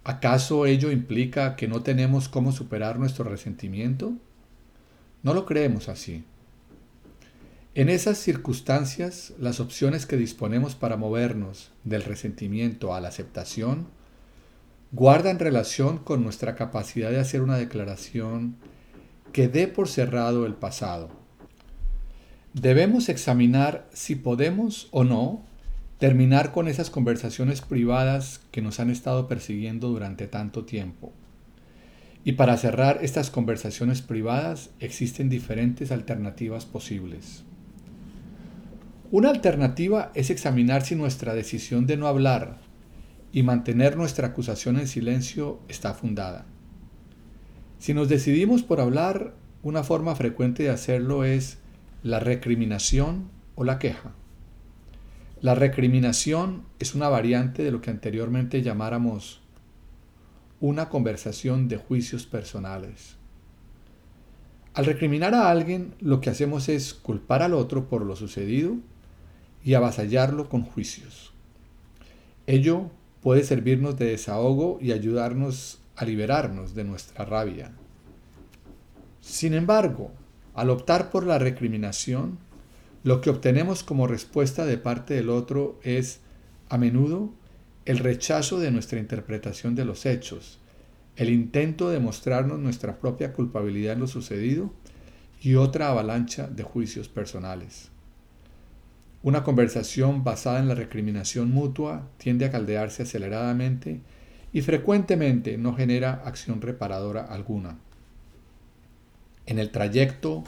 [0.04, 4.14] ¿Acaso ello implica que no tenemos cómo superar nuestro resentimiento?
[5.26, 6.24] No lo creemos así.
[7.74, 13.88] En esas circunstancias, las opciones que disponemos para movernos del resentimiento a la aceptación
[14.92, 18.56] guardan relación con nuestra capacidad de hacer una declaración
[19.34, 21.10] que dé por cerrado el pasado.
[22.54, 25.44] Debemos examinar si podemos o no
[25.98, 31.12] terminar con esas conversaciones privadas que nos han estado persiguiendo durante tanto tiempo.
[32.26, 37.44] Y para cerrar estas conversaciones privadas existen diferentes alternativas posibles.
[39.12, 42.58] Una alternativa es examinar si nuestra decisión de no hablar
[43.32, 46.48] y mantener nuestra acusación en silencio está fundada.
[47.78, 51.60] Si nos decidimos por hablar, una forma frecuente de hacerlo es
[52.02, 54.14] la recriminación o la queja.
[55.42, 59.45] La recriminación es una variante de lo que anteriormente llamáramos
[60.60, 63.16] una conversación de juicios personales.
[64.74, 68.76] Al recriminar a alguien, lo que hacemos es culpar al otro por lo sucedido
[69.64, 71.32] y avasallarlo con juicios.
[72.46, 72.92] Ello
[73.22, 77.72] puede servirnos de desahogo y ayudarnos a liberarnos de nuestra rabia.
[79.22, 80.12] Sin embargo,
[80.54, 82.38] al optar por la recriminación,
[83.04, 86.20] lo que obtenemos como respuesta de parte del otro es,
[86.70, 87.32] a menudo,
[87.86, 90.58] el rechazo de nuestra interpretación de los hechos,
[91.16, 94.74] el intento de mostrarnos nuestra propia culpabilidad en lo sucedido
[95.42, 97.90] y otra avalancha de juicios personales.
[99.22, 104.02] Una conversación basada en la recriminación mutua tiende a caldearse aceleradamente
[104.52, 107.78] y frecuentemente no genera acción reparadora alguna.
[109.46, 110.44] En el trayecto,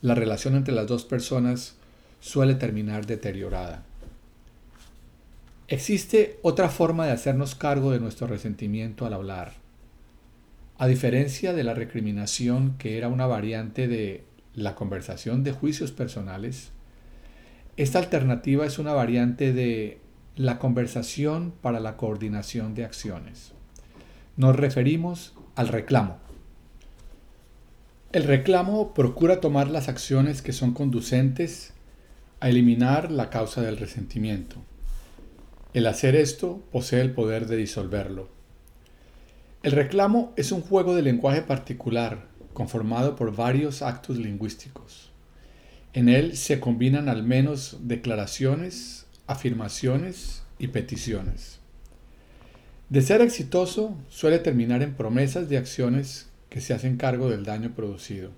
[0.00, 1.76] la relación entre las dos personas
[2.20, 3.84] suele terminar deteriorada.
[5.70, 9.52] Existe otra forma de hacernos cargo de nuestro resentimiento al hablar.
[10.78, 16.70] A diferencia de la recriminación, que era una variante de la conversación de juicios personales,
[17.76, 20.00] esta alternativa es una variante de
[20.36, 23.52] la conversación para la coordinación de acciones.
[24.38, 26.16] Nos referimos al reclamo.
[28.12, 31.74] El reclamo procura tomar las acciones que son conducentes
[32.40, 34.62] a eliminar la causa del resentimiento.
[35.78, 38.28] El hacer esto posee el poder de disolverlo.
[39.62, 45.12] El reclamo es un juego de lenguaje particular conformado por varios actos lingüísticos.
[45.92, 51.60] En él se combinan al menos declaraciones, afirmaciones y peticiones.
[52.88, 57.70] De ser exitoso, suele terminar en promesas de acciones que se hacen cargo del daño
[57.76, 58.32] producido.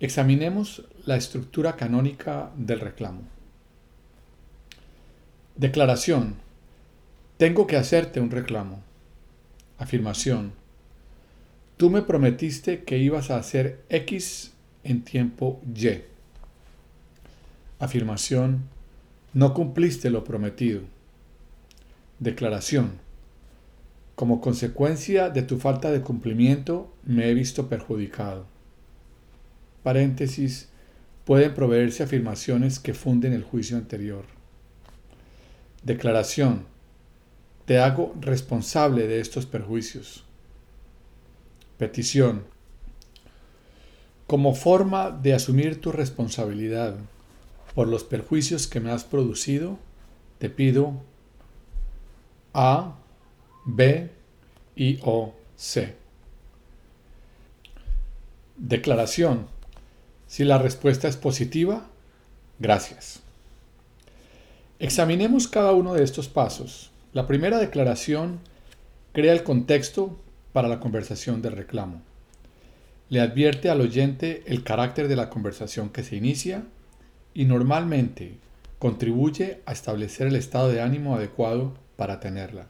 [0.00, 3.35] Examinemos la estructura canónica del reclamo.
[5.56, 6.34] Declaración.
[7.38, 8.82] Tengo que hacerte un reclamo.
[9.78, 10.52] Afirmación.
[11.78, 14.52] Tú me prometiste que ibas a hacer X
[14.84, 16.02] en tiempo Y.
[17.78, 18.64] Afirmación.
[19.32, 20.82] No cumpliste lo prometido.
[22.18, 22.98] Declaración.
[24.14, 28.44] Como consecuencia de tu falta de cumplimiento, me he visto perjudicado.
[29.82, 30.68] Paréntesis.
[31.24, 34.35] Pueden proveerse afirmaciones que funden el juicio anterior.
[35.86, 36.66] Declaración.
[37.64, 40.24] Te hago responsable de estos perjuicios.
[41.78, 42.42] Petición.
[44.26, 46.96] Como forma de asumir tu responsabilidad,
[47.76, 49.78] por los perjuicios que me has producido,
[50.40, 51.04] te pido
[52.52, 52.96] A,
[53.64, 54.10] B
[54.74, 55.94] y O, C.
[58.56, 59.46] Declaración.
[60.26, 61.86] Si la respuesta es positiva,
[62.58, 63.22] gracias.
[64.78, 66.90] Examinemos cada uno de estos pasos.
[67.14, 68.40] La primera declaración
[69.14, 70.20] crea el contexto
[70.52, 72.02] para la conversación del reclamo.
[73.08, 76.64] le advierte al oyente el carácter de la conversación que se inicia
[77.32, 78.36] y normalmente
[78.78, 82.66] contribuye a establecer el estado de ánimo adecuado para tenerla.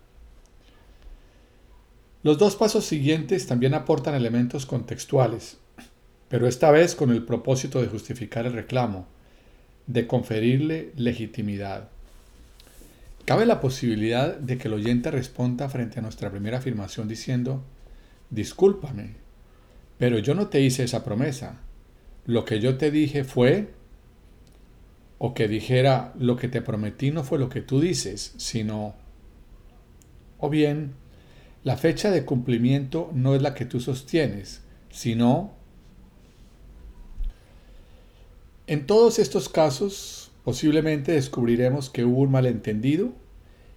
[2.23, 5.57] Los dos pasos siguientes también aportan elementos contextuales,
[6.29, 9.07] pero esta vez con el propósito de justificar el reclamo,
[9.87, 11.89] de conferirle legitimidad.
[13.27, 17.65] Cabe la posibilidad de que el oyente responda frente a nuestra primera afirmación diciendo,
[18.31, 19.17] discúlpame,
[19.99, 21.59] pero yo no te hice esa promesa.
[22.25, 23.75] Lo que yo te dije fue,
[25.19, 28.95] o que dijera, lo que te prometí no fue lo que tú dices, sino,
[30.39, 30.95] o bien,
[31.65, 35.53] la fecha de cumplimiento no es la que tú sostienes, sino...
[38.69, 43.11] En todos estos casos, posiblemente descubriremos que hubo un malentendido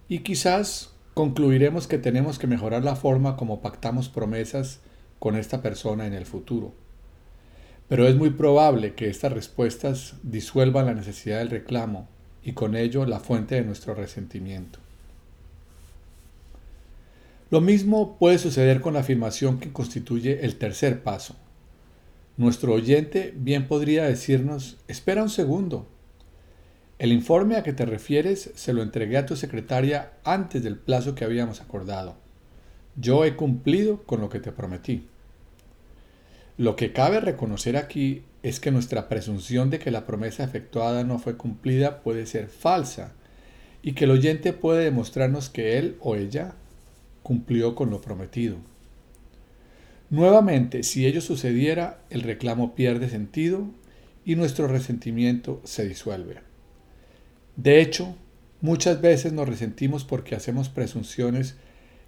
[0.08, 4.78] y quizás concluiremos que tenemos que mejorar la forma como pactamos promesas
[5.18, 6.72] con esta persona en el futuro.
[7.88, 12.06] Pero es muy probable que estas respuestas disuelvan la necesidad del reclamo
[12.44, 14.78] y con ello la fuente de nuestro resentimiento.
[17.50, 21.34] Lo mismo puede suceder con la afirmación que constituye el tercer paso.
[22.36, 25.88] Nuestro oyente bien podría decirnos, espera un segundo.
[27.00, 31.14] El informe a que te refieres se lo entregué a tu secretaria antes del plazo
[31.14, 32.14] que habíamos acordado.
[32.94, 35.06] Yo he cumplido con lo que te prometí.
[36.58, 41.18] Lo que cabe reconocer aquí es que nuestra presunción de que la promesa efectuada no
[41.18, 43.14] fue cumplida puede ser falsa
[43.82, 46.52] y que el oyente puede demostrarnos que él o ella
[47.22, 48.58] cumplió con lo prometido.
[50.10, 53.70] Nuevamente, si ello sucediera, el reclamo pierde sentido
[54.26, 56.49] y nuestro resentimiento se disuelve.
[57.62, 58.16] De hecho,
[58.62, 61.56] muchas veces nos resentimos porque hacemos presunciones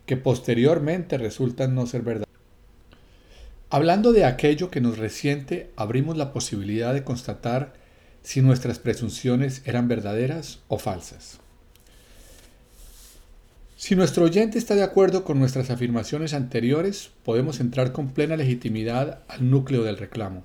[0.07, 2.27] que posteriormente resultan no ser verdad.
[3.69, 7.75] Hablando de aquello que nos resiente, abrimos la posibilidad de constatar
[8.23, 11.39] si nuestras presunciones eran verdaderas o falsas.
[13.77, 19.21] Si nuestro oyente está de acuerdo con nuestras afirmaciones anteriores, podemos entrar con plena legitimidad
[19.29, 20.45] al núcleo del reclamo.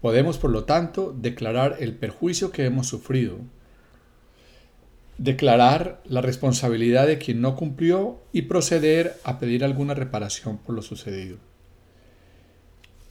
[0.00, 3.40] Podemos, por lo tanto, declarar el perjuicio que hemos sufrido,
[5.18, 10.82] declarar la responsabilidad de quien no cumplió y proceder a pedir alguna reparación por lo
[10.82, 11.38] sucedido.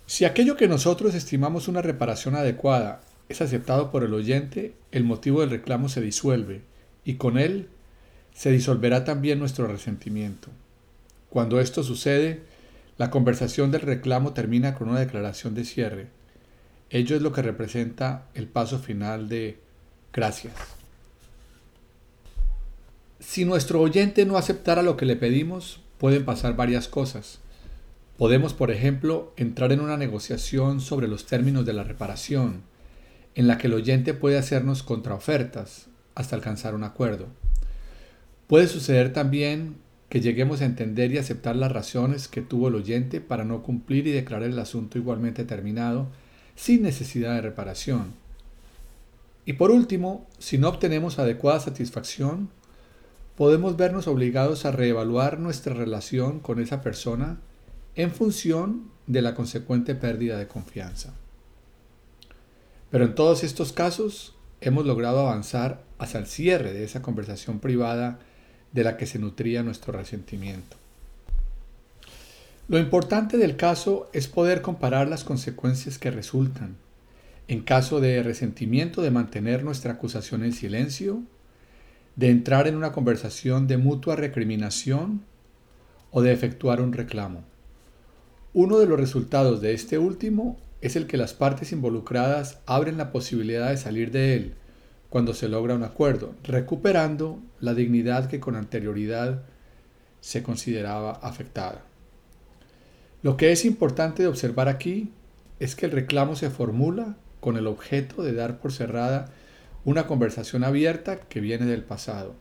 [0.06, 5.41] Si aquello que nosotros estimamos una reparación adecuada es aceptado por el oyente, el motivo
[5.41, 6.62] del reclamo se disuelve
[7.06, 7.70] y con él
[8.34, 10.49] se disolverá también nuestro resentimiento.
[11.30, 12.41] Cuando esto sucede,
[12.97, 16.08] la conversación del reclamo termina con una declaración de cierre.
[16.89, 19.58] Ello es lo que representa el paso final de
[20.12, 20.54] gracias.
[23.26, 27.40] Si nuestro oyente no aceptara lo que le pedimos, pueden pasar varias cosas.
[28.18, 32.62] Podemos, por ejemplo, entrar en una negociación sobre los términos de la reparación,
[33.34, 37.28] en la que el oyente puede hacernos contraofertas hasta alcanzar un acuerdo.
[38.46, 39.78] Puede suceder también
[40.10, 44.06] que lleguemos a entender y aceptar las razones que tuvo el oyente para no cumplir
[44.06, 46.08] y declarar el asunto igualmente terminado
[46.56, 48.14] sin necesidad de reparación.
[49.45, 52.50] Y por último, si no obtenemos adecuada satisfacción,
[53.35, 57.39] podemos vernos obligados a reevaluar nuestra relación con esa persona
[57.95, 61.14] en función de la consecuente pérdida de confianza.
[62.91, 68.19] Pero en todos estos casos hemos logrado avanzar hacia el cierre de esa conversación privada
[68.72, 70.77] de la que se nutría nuestro resentimiento.
[72.68, 76.77] Lo importante del caso es poder comparar las consecuencias que resultan,
[77.47, 81.23] en caso de resentimiento de mantener nuestra acusación en silencio,
[82.15, 85.23] de entrar en una conversación de mutua recriminación
[86.11, 87.44] o de efectuar un reclamo.
[88.53, 93.11] Uno de los resultados de este último es el que las partes involucradas abren la
[93.11, 94.53] posibilidad de salir de él
[95.10, 99.44] cuando se logra un acuerdo, recuperando la dignidad que con anterioridad
[100.22, 101.84] se consideraba afectada.
[103.22, 105.11] Lo que es importante de observar aquí
[105.60, 109.31] es que el reclamo se formula con el objeto de dar por cerrada
[109.85, 112.35] una conversación abierta que viene del pasado.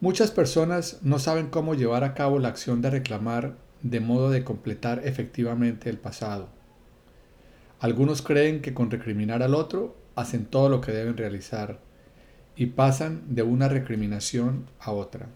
[0.00, 4.44] Muchas personas no saben cómo llevar a cabo la acción de reclamar de modo de
[4.44, 6.48] completar efectivamente el pasado.
[7.80, 11.80] Algunos creen que con recriminar al otro hacen todo lo que deben realizar
[12.56, 15.28] y pasan de una recriminación a otra.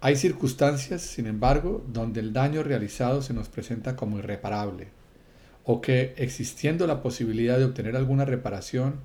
[0.00, 4.88] Hay circunstancias, sin embargo, donde el daño realizado se nos presenta como irreparable,
[5.64, 9.00] o que, existiendo la posibilidad de obtener alguna reparación,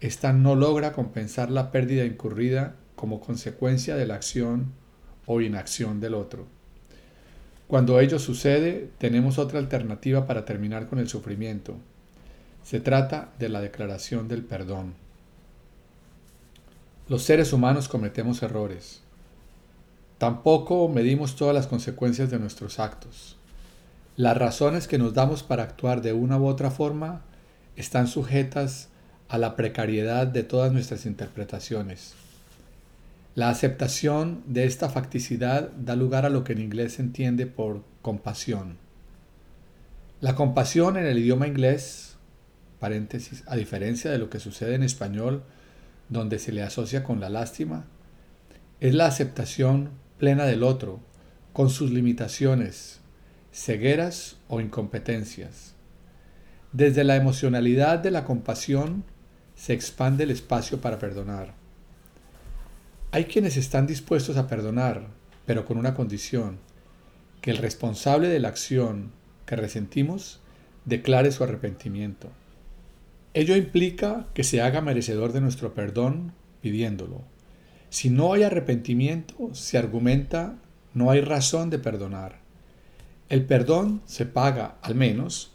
[0.00, 4.72] ésta no logra compensar la pérdida incurrida como consecuencia de la acción
[5.26, 6.46] o inacción del otro.
[7.66, 11.76] Cuando ello sucede, tenemos otra alternativa para terminar con el sufrimiento.
[12.64, 14.94] Se trata de la declaración del perdón.
[17.08, 19.02] Los seres humanos cometemos errores.
[20.18, 23.36] Tampoco medimos todas las consecuencias de nuestros actos.
[24.20, 27.22] Las razones que nos damos para actuar de una u otra forma
[27.74, 28.90] están sujetas
[29.30, 32.12] a la precariedad de todas nuestras interpretaciones.
[33.34, 37.82] La aceptación de esta facticidad da lugar a lo que en inglés se entiende por
[38.02, 38.76] compasión.
[40.20, 42.16] La compasión en el idioma inglés,
[42.78, 45.44] paréntesis, a diferencia de lo que sucede en español,
[46.10, 47.86] donde se le asocia con la lástima,
[48.80, 49.88] es la aceptación
[50.18, 51.00] plena del otro,
[51.54, 52.99] con sus limitaciones,
[53.52, 55.74] cegueras o incompetencias.
[56.72, 59.04] Desde la emocionalidad de la compasión
[59.56, 61.54] se expande el espacio para perdonar.
[63.12, 65.08] Hay quienes están dispuestos a perdonar,
[65.46, 66.58] pero con una condición,
[67.40, 69.10] que el responsable de la acción
[69.46, 70.40] que resentimos
[70.84, 72.30] declare su arrepentimiento.
[73.34, 77.22] Ello implica que se haga merecedor de nuestro perdón pidiéndolo.
[77.88, 80.56] Si no hay arrepentimiento, se argumenta
[80.92, 82.40] no hay razón de perdonar.
[83.30, 85.52] El perdón se paga al menos,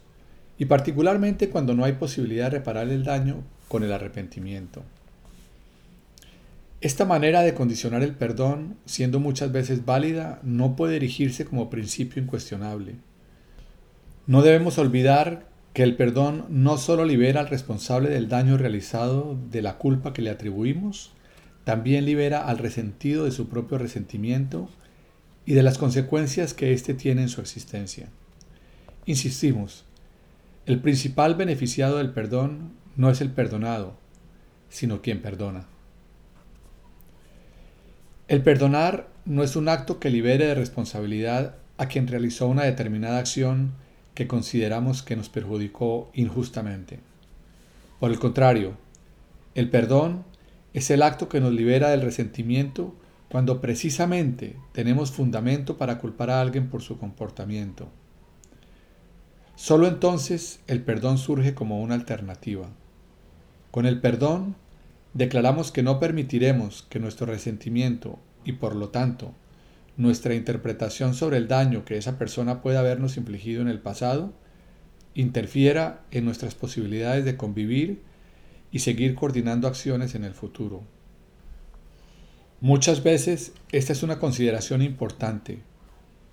[0.58, 4.82] y particularmente cuando no hay posibilidad de reparar el daño con el arrepentimiento.
[6.80, 12.24] Esta manera de condicionar el perdón, siendo muchas veces válida, no puede erigirse como principio
[12.24, 12.96] incuestionable.
[14.26, 19.62] No debemos olvidar que el perdón no solo libera al responsable del daño realizado de
[19.62, 21.12] la culpa que le atribuimos,
[21.66, 24.70] también libera al resentido de su propio resentimiento
[25.46, 28.10] y de las consecuencias que éste tiene en su existencia.
[29.06, 29.86] Insistimos,
[30.66, 33.96] el principal beneficiado del perdón no es el perdonado,
[34.70, 35.68] sino quien perdona.
[38.28, 43.20] El perdonar no es un acto que libere de responsabilidad a quien realizó una determinada
[43.20, 43.74] acción
[44.16, 47.00] que consideramos que nos perjudicó injustamente.
[48.00, 48.78] Por el contrario,
[49.54, 50.24] el perdón
[50.74, 52.96] es el acto que nos libera del resentimiento
[53.30, 57.90] cuando precisamente tenemos fundamento para culpar a alguien por su comportamiento.
[59.56, 62.70] Solo entonces el perdón surge como una alternativa.
[63.72, 64.56] Con el perdón
[65.14, 69.34] declaramos que no permitiremos que nuestro resentimiento y por lo tanto
[69.98, 74.34] nuestra interpretación sobre el daño que esa persona pueda habernos infligido en el pasado
[75.16, 78.04] interfiera en nuestras posibilidades de convivir
[78.72, 80.84] y seguir coordinando acciones en el futuro.
[82.66, 85.60] Muchas veces esta es una consideración importante,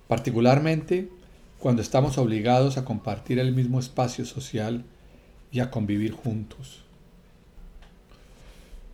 [0.07, 1.11] particularmente
[1.59, 4.83] cuando estamos obligados a compartir el mismo espacio social
[5.51, 6.85] y a convivir juntos.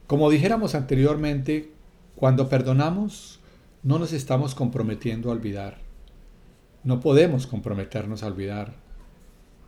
[0.05, 1.71] Como dijéramos anteriormente,
[2.17, 3.39] cuando perdonamos,
[3.83, 5.77] no nos estamos comprometiendo a olvidar.
[6.83, 8.73] No podemos comprometernos a olvidar.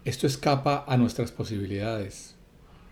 [0.03, 2.35] Esto escapa a nuestras posibilidades.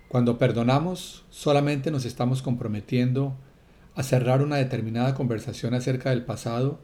[0.07, 3.35] Cuando perdonamos, solamente nos estamos comprometiendo
[3.99, 6.79] a cerrar una determinada conversación acerca del pasado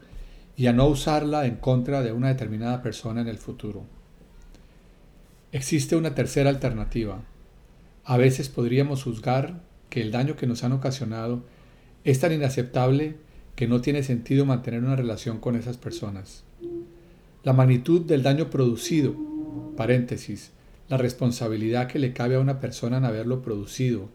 [0.58, 3.86] y a no usarla en contra de una determinada persona en el futuro.
[5.54, 7.24] Existe una tercera alternativa.
[8.04, 11.46] A veces podríamos juzgar que el daño que nos han ocasionado
[12.04, 13.16] es tan inaceptable
[13.56, 16.44] que no tiene sentido mantener una relación con esas personas.
[17.46, 19.16] La magnitud del daño producido,
[19.78, 20.52] paréntesis,
[20.90, 24.10] la responsabilidad que le cabe a una persona en haberlo producido,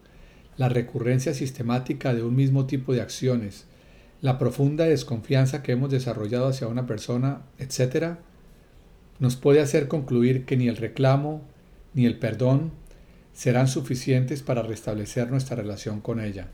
[0.61, 3.65] la recurrencia sistemática de un mismo tipo de acciones,
[4.21, 8.17] la profunda desconfianza que hemos desarrollado hacia una persona, etc.,
[9.17, 11.41] nos puede hacer concluir que ni el reclamo
[11.95, 12.73] ni el perdón
[13.33, 16.49] serán suficientes para restablecer nuestra relación con ella.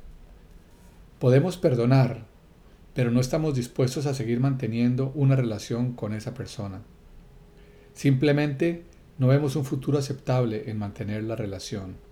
[1.19, 2.27] Podemos perdonar,
[2.93, 6.79] pero no estamos dispuestos a seguir manteniendo una relación con esa persona.
[7.93, 8.85] Simplemente
[9.17, 12.06] no vemos un futuro aceptable en mantener la relación.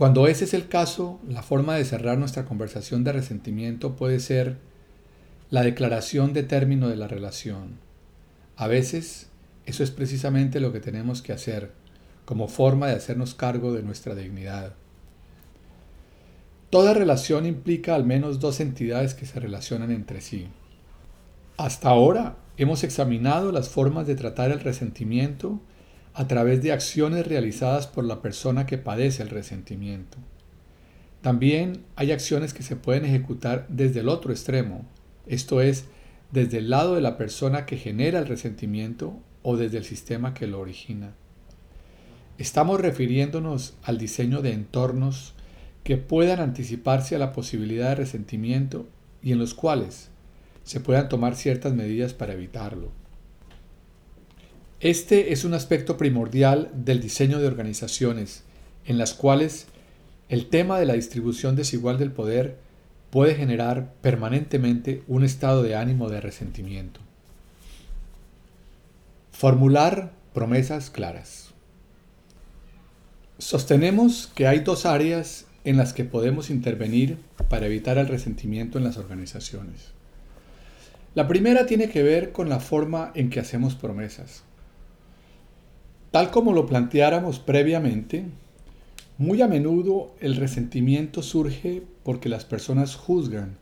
[0.00, 4.56] Cuando ese es el caso, la forma de cerrar nuestra conversación de resentimiento puede ser
[5.50, 7.76] la declaración de término de la relación.
[8.56, 9.28] A veces,
[9.66, 11.72] eso es precisamente lo que tenemos que hacer,
[12.24, 14.72] como forma de hacernos cargo de nuestra dignidad.
[16.70, 20.48] Toda relación implica al menos dos entidades que se relacionan entre sí.
[21.58, 25.60] Hasta ahora hemos examinado las formas de tratar el resentimiento
[26.20, 30.18] a través de acciones realizadas por la persona que padece el resentimiento.
[31.22, 34.84] También hay acciones que se pueden ejecutar desde el otro extremo,
[35.26, 35.86] esto es,
[36.30, 40.46] desde el lado de la persona que genera el resentimiento o desde el sistema que
[40.46, 41.14] lo origina.
[42.36, 45.32] Estamos refiriéndonos al diseño de entornos
[45.84, 48.86] que puedan anticiparse a la posibilidad de resentimiento
[49.22, 50.10] y en los cuales,
[50.64, 52.99] se puedan tomar ciertas medidas para evitarlo.
[54.80, 58.44] Este es un aspecto primordial del diseño de organizaciones,
[58.86, 59.66] en las cuales
[60.30, 62.56] el tema de la distribución desigual del poder
[63.10, 67.00] puede generar permanentemente un estado de ánimo de resentimiento.
[69.32, 71.50] Formular promesas claras.
[73.36, 77.18] Sostenemos que hay dos áreas en las que podemos intervenir
[77.50, 79.88] para evitar el resentimiento en las organizaciones.
[81.14, 84.44] La primera tiene que ver con la forma en que hacemos promesas.
[86.10, 88.24] Tal como lo planteáramos previamente,
[89.16, 93.58] muy a menudo el resentimiento surge porque las personas juzgan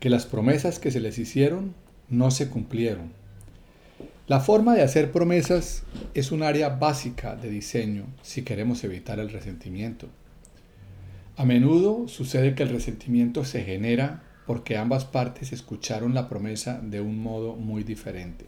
[0.00, 1.74] que las promesas que se les hicieron
[2.08, 3.12] no se cumplieron.
[4.26, 5.84] La forma de hacer promesas
[6.14, 10.08] es un área básica de diseño si queremos evitar el resentimiento.
[11.36, 17.00] A menudo sucede que el resentimiento se genera porque ambas partes escucharon la promesa de
[17.00, 18.46] un modo muy diferente.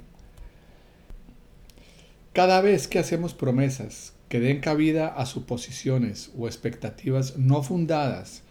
[2.33, 8.43] Cada vez que hacemos promesas que den cabida a suposiciones o expectativas no fundadas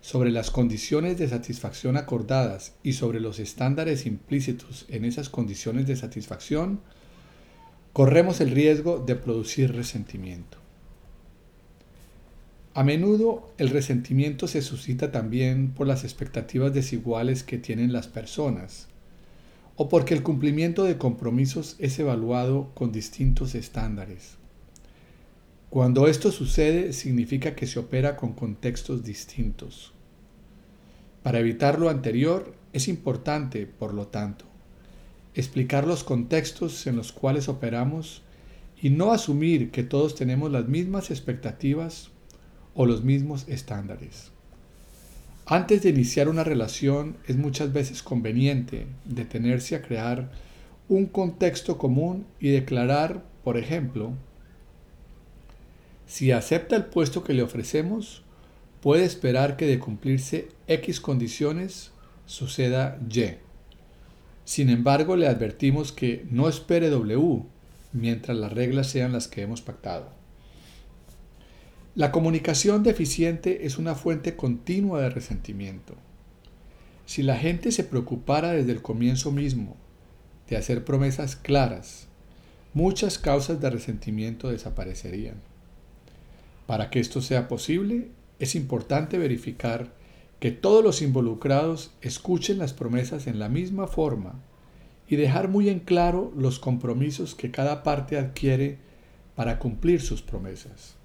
[0.00, 5.96] sobre las condiciones de satisfacción acordadas y sobre los estándares implícitos en esas condiciones de
[5.96, 6.80] satisfacción,
[7.92, 10.56] corremos el riesgo de producir resentimiento.
[12.72, 18.88] A menudo el resentimiento se suscita también por las expectativas desiguales que tienen las personas
[19.76, 24.36] o porque el cumplimiento de compromisos es evaluado con distintos estándares.
[25.68, 29.92] Cuando esto sucede significa que se opera con contextos distintos.
[31.22, 34.46] Para evitar lo anterior, es importante, por lo tanto,
[35.34, 38.22] explicar los contextos en los cuales operamos
[38.80, 42.10] y no asumir que todos tenemos las mismas expectativas
[42.74, 44.32] o los mismos estándares.
[45.48, 50.32] Antes de iniciar una relación es muchas veces conveniente detenerse a crear
[50.88, 54.12] un contexto común y declarar, por ejemplo,
[56.04, 58.24] si acepta el puesto que le ofrecemos,
[58.80, 61.92] puede esperar que de cumplirse X condiciones
[62.26, 63.36] suceda Y.
[64.44, 67.44] Sin embargo, le advertimos que no espere W
[67.92, 70.15] mientras las reglas sean las que hemos pactado.
[71.96, 75.94] La comunicación deficiente es una fuente continua de resentimiento.
[77.06, 79.78] Si la gente se preocupara desde el comienzo mismo
[80.50, 82.06] de hacer promesas claras,
[82.74, 85.36] muchas causas de resentimiento desaparecerían.
[86.66, 88.08] Para que esto sea posible,
[88.40, 89.94] es importante verificar
[90.38, 94.34] que todos los involucrados escuchen las promesas en la misma forma
[95.08, 98.76] y dejar muy en claro los compromisos que cada parte adquiere
[99.34, 100.96] para cumplir sus promesas.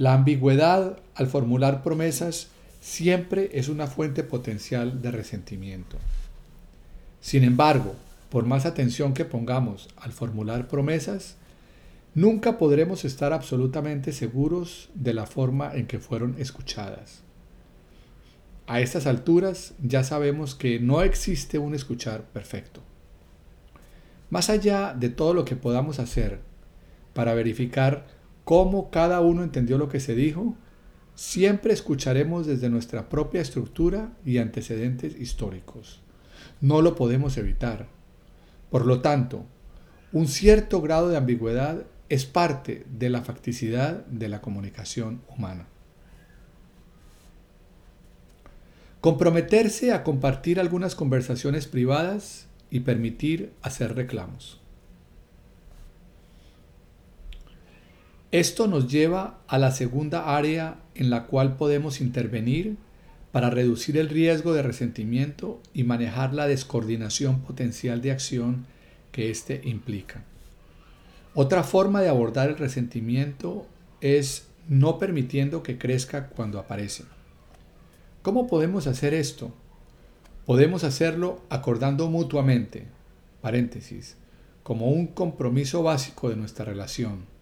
[0.00, 2.48] La ambigüedad al formular promesas
[2.80, 5.98] siempre es una fuente potencial de resentimiento.
[7.20, 7.94] Sin embargo,
[8.30, 11.36] por más atención que pongamos al formular promesas,
[12.14, 17.22] Nunca podremos estar absolutamente seguros de la forma en que fueron escuchadas.
[18.66, 22.80] A estas alturas ya sabemos que no existe un escuchar perfecto.
[24.28, 26.40] Más allá de todo lo que podamos hacer
[27.14, 28.06] para verificar
[28.50, 30.56] cómo cada uno entendió lo que se dijo,
[31.14, 36.00] siempre escucharemos desde nuestra propia estructura y antecedentes históricos.
[36.60, 37.86] No lo podemos evitar.
[38.68, 39.46] Por lo tanto,
[40.10, 45.68] un cierto grado de ambigüedad es parte de la facticidad de la comunicación humana.
[49.00, 54.59] Comprometerse a compartir algunas conversaciones privadas y permitir hacer reclamos.
[58.32, 62.76] Esto nos lleva a la segunda área en la cual podemos intervenir
[63.32, 68.66] para reducir el riesgo de resentimiento y manejar la descoordinación potencial de acción
[69.10, 70.22] que éste implica.
[71.34, 73.66] Otra forma de abordar el resentimiento
[74.00, 77.04] es no permitiendo que crezca cuando aparece.
[78.22, 79.52] ¿Cómo podemos hacer esto?
[80.46, 82.86] Podemos hacerlo acordando mutuamente,
[83.40, 84.16] paréntesis,
[84.62, 87.39] como un compromiso básico de nuestra relación.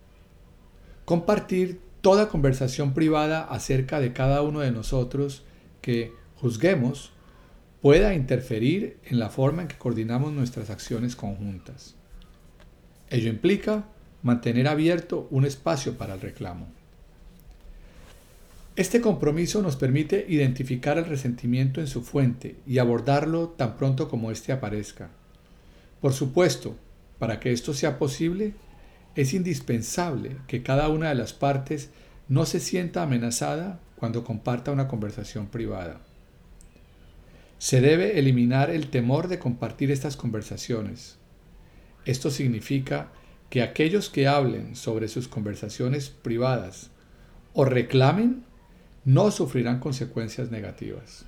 [1.08, 5.42] Compartir toda conversación privada acerca de cada uno de nosotros
[5.80, 7.12] que, juzguemos,
[7.80, 11.94] pueda interferir en la forma en que coordinamos nuestras acciones conjuntas.
[13.08, 13.86] Ello implica
[14.22, 16.66] mantener abierto un espacio para el reclamo.
[18.76, 24.30] Este compromiso nos permite identificar el resentimiento en su fuente y abordarlo tan pronto como
[24.30, 25.08] éste aparezca.
[26.02, 26.76] Por supuesto,
[27.18, 28.52] para que esto sea posible,
[29.18, 31.90] es indispensable que cada una de las partes
[32.28, 36.00] no se sienta amenazada cuando comparta una conversación privada.
[37.58, 41.18] Se debe eliminar el temor de compartir estas conversaciones.
[42.04, 43.10] Esto significa
[43.50, 46.92] que aquellos que hablen sobre sus conversaciones privadas
[47.54, 48.44] o reclamen
[49.04, 51.24] no sufrirán consecuencias negativas.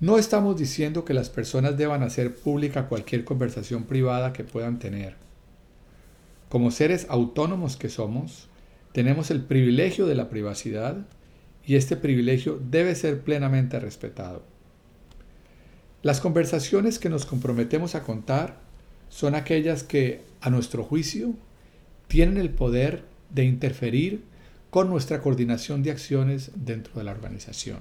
[0.00, 5.22] No estamos diciendo que las personas deban hacer pública cualquier conversación privada que puedan tener.
[6.48, 8.48] Como seres autónomos que somos,
[8.92, 11.06] tenemos el privilegio de la privacidad
[11.66, 14.42] y este privilegio debe ser plenamente respetado.
[16.02, 18.60] Las conversaciones que nos comprometemos a contar
[19.08, 21.34] son aquellas que, a nuestro juicio,
[22.08, 24.22] tienen el poder de interferir
[24.70, 27.78] con nuestra coordinación de acciones dentro de la organización.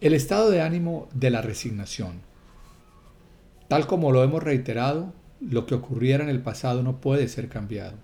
[0.00, 2.20] El estado de ánimo de la resignación.
[3.68, 7.96] Tal como lo hemos reiterado, lo que ocurriera en el pasado no puede ser cambiado.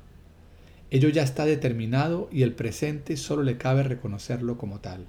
[0.90, 5.06] Ello ya está determinado y el presente solo le cabe reconocerlo como tal.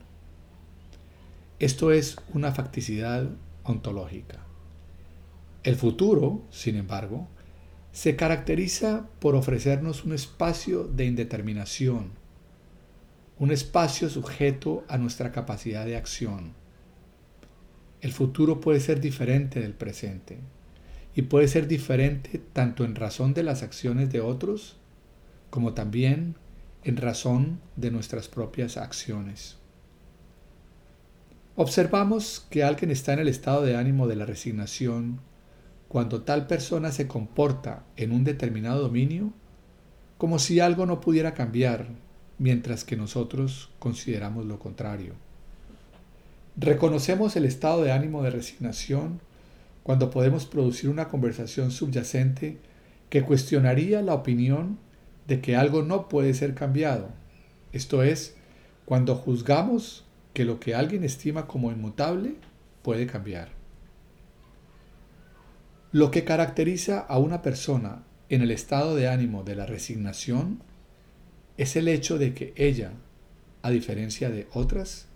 [1.59, 3.29] Esto es una facticidad
[3.63, 4.39] ontológica.
[5.63, 7.27] El futuro, sin embargo,
[7.91, 12.11] se caracteriza por ofrecernos un espacio de indeterminación,
[13.37, 16.53] un espacio sujeto a nuestra capacidad de acción.
[18.01, 20.39] El futuro puede ser diferente del presente
[21.15, 24.77] y puede ser diferente tanto en razón de las acciones de otros
[25.49, 26.35] como también
[26.83, 29.57] en razón de nuestras propias acciones.
[31.55, 35.19] Observamos que alguien está en el estado de ánimo de la resignación
[35.87, 39.31] cuando tal persona se comporta en un determinado dominio
[40.17, 41.87] como si algo no pudiera cambiar,
[42.39, 45.13] mientras que nosotros consideramos lo contrario.
[46.55, 49.19] Reconocemos el estado de ánimo de resignación
[49.83, 52.57] cuando podemos producir una conversación subyacente
[53.09, 54.79] que cuestionaría la opinión
[55.27, 57.09] de que algo no puede ser cambiado.
[57.73, 58.35] Esto es,
[58.85, 62.35] cuando juzgamos que lo que alguien estima como inmutable
[62.81, 63.49] puede cambiar.
[65.91, 70.63] Lo que caracteriza a una persona en el estado de ánimo de la resignación
[71.57, 72.93] es el hecho de que ella,
[73.61, 75.07] a diferencia de otras,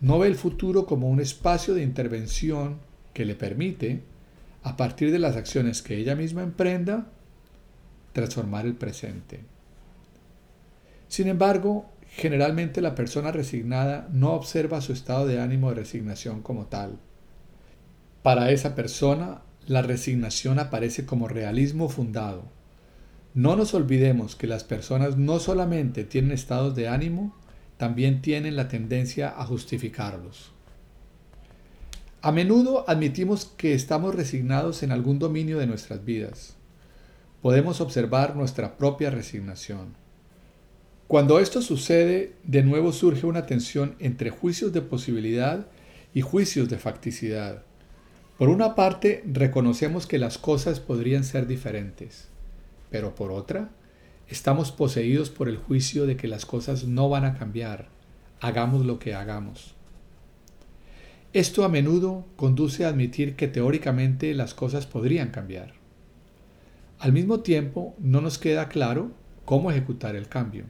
[0.00, 2.80] no ve el futuro como un espacio de intervención
[3.12, 4.02] que le permite,
[4.62, 7.06] a partir de las acciones que ella misma emprenda,
[8.12, 9.40] transformar el presente.
[11.08, 16.66] Sin embargo, generalmente la persona resignada no observa su estado de ánimo de resignación como
[16.66, 16.98] tal.
[18.22, 22.44] Para esa persona, la resignación aparece como realismo fundado.
[23.34, 27.34] No nos olvidemos que las personas no solamente tienen estados de ánimo,
[27.78, 30.52] también tienen la tendencia a justificarlos.
[32.24, 36.54] A menudo admitimos que estamos resignados en algún dominio de nuestras vidas.
[37.40, 39.96] Podemos observar nuestra propia resignación.
[41.08, 45.66] Cuando esto sucede, de nuevo surge una tensión entre juicios de posibilidad
[46.14, 47.64] y juicios de facticidad.
[48.38, 52.28] Por una parte, reconocemos que las cosas podrían ser diferentes,
[52.88, 53.70] pero por otra,
[54.28, 57.88] estamos poseídos por el juicio de que las cosas no van a cambiar,
[58.40, 59.74] hagamos lo que hagamos.
[61.32, 65.72] Esto a menudo conduce a admitir que teóricamente las cosas podrían cambiar.
[66.98, 69.12] Al mismo tiempo, no nos queda claro
[69.46, 70.66] cómo ejecutar el cambio.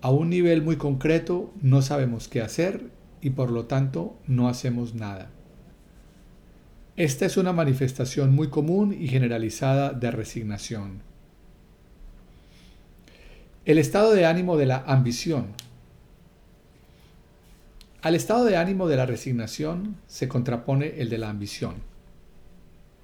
[0.00, 2.90] A un nivel muy concreto no sabemos qué hacer
[3.20, 5.30] y por lo tanto no hacemos nada.
[6.96, 11.02] Esta es una manifestación muy común y generalizada de resignación.
[13.66, 15.48] El estado de ánimo de la ambición.
[18.00, 21.74] Al estado de ánimo de la resignación se contrapone el de la ambición.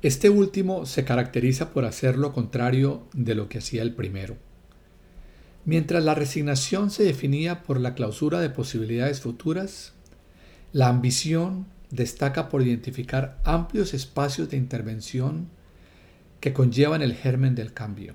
[0.02, 4.36] Este último se caracteriza por hacer lo contrario de lo que hacía el primero.
[5.64, 9.94] Mientras la resignación se definía por la clausura de posibilidades futuras,
[10.72, 15.48] la ambición destaca por identificar amplios espacios de intervención
[16.38, 18.14] que conllevan el germen del cambio.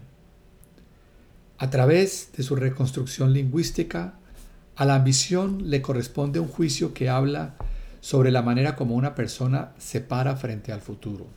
[1.58, 4.19] A través de su reconstrucción lingüística,
[4.80, 7.56] a la ambición le corresponde un juicio que habla
[8.00, 11.28] sobre la manera como una persona se para frente al futuro.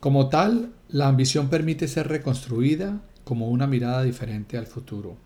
[0.00, 5.18] Como tal, la ambición permite ser reconstruida como una mirada diferente al futuro.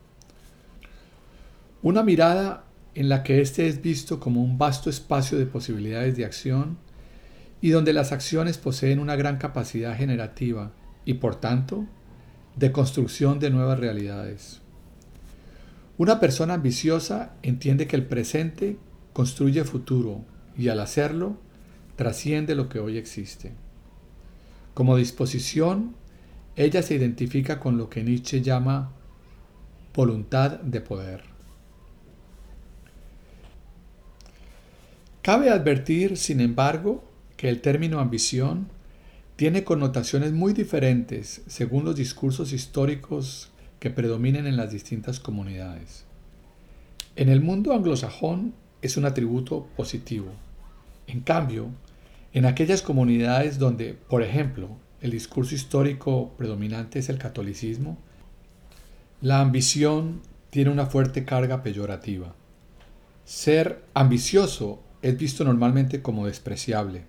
[1.83, 2.65] Una mirada
[2.97, 6.79] en la que éste es visto como un vasto espacio de posibilidades de acción
[7.61, 10.73] y donde las acciones poseen una gran capacidad generativa
[11.05, 11.87] y por tanto
[12.57, 14.64] de construcción de nuevas realidades.
[15.97, 18.79] Una persona ambiciosa entiende que el presente
[19.13, 20.25] construye futuro
[20.57, 21.37] y al hacerlo
[21.95, 23.53] trasciende lo que hoy existe.
[24.75, 25.95] Como disposición,
[26.57, 28.91] ella se identifica con lo que Nietzsche llama
[29.95, 31.23] voluntad de poder.
[35.23, 37.05] Cabe advertir, sin embargo,
[37.37, 38.69] que el término ambición
[39.37, 43.53] tiene connotaciones muy diferentes según los discursos históricos
[43.85, 46.07] que predominen en las distintas comunidades.
[47.17, 50.29] En el mundo anglosajón es un atributo positivo.
[51.07, 51.69] En cambio,
[52.33, 54.71] en aquellas comunidades donde, por ejemplo,
[55.03, 57.99] el discurso histórico predominante es el catolicismo,
[59.21, 62.35] la ambición tiene una fuerte carga peyorativa.
[63.27, 67.03] Ser ambicioso es visto normalmente como despreciable.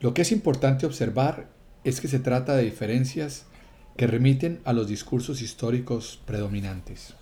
[0.00, 1.50] Lo que es importante observar
[1.84, 3.44] es que se trata de diferencias
[3.98, 7.14] que remiten a los discursos históricos predominantes.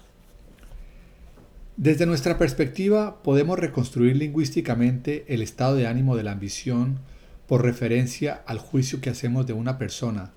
[1.79, 6.99] Desde nuestra perspectiva podemos reconstruir lingüísticamente el estado de ánimo de la ambición
[7.47, 10.33] por referencia al juicio que hacemos de una persona,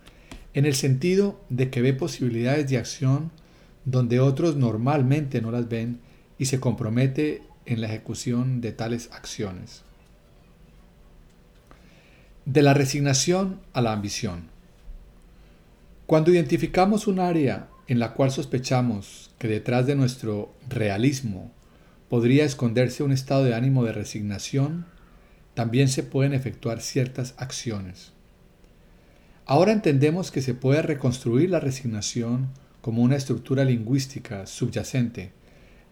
[0.54, 3.32] en el sentido de que ve posibilidades de acción
[3.84, 6.00] donde otros normalmente no las ven
[6.38, 9.82] y se compromete en la ejecución de tales acciones.
[12.46, 14.58] De la resignación a la ambición.
[16.10, 21.52] Cuando identificamos un área en la cual sospechamos que detrás de nuestro realismo
[22.10, 24.88] podría esconderse un estado de ánimo de resignación,
[25.54, 28.12] también se pueden efectuar ciertas acciones.
[29.46, 32.50] Ahora entendemos que se puede reconstruir la resignación
[32.82, 35.32] como una estructura lingüística subyacente,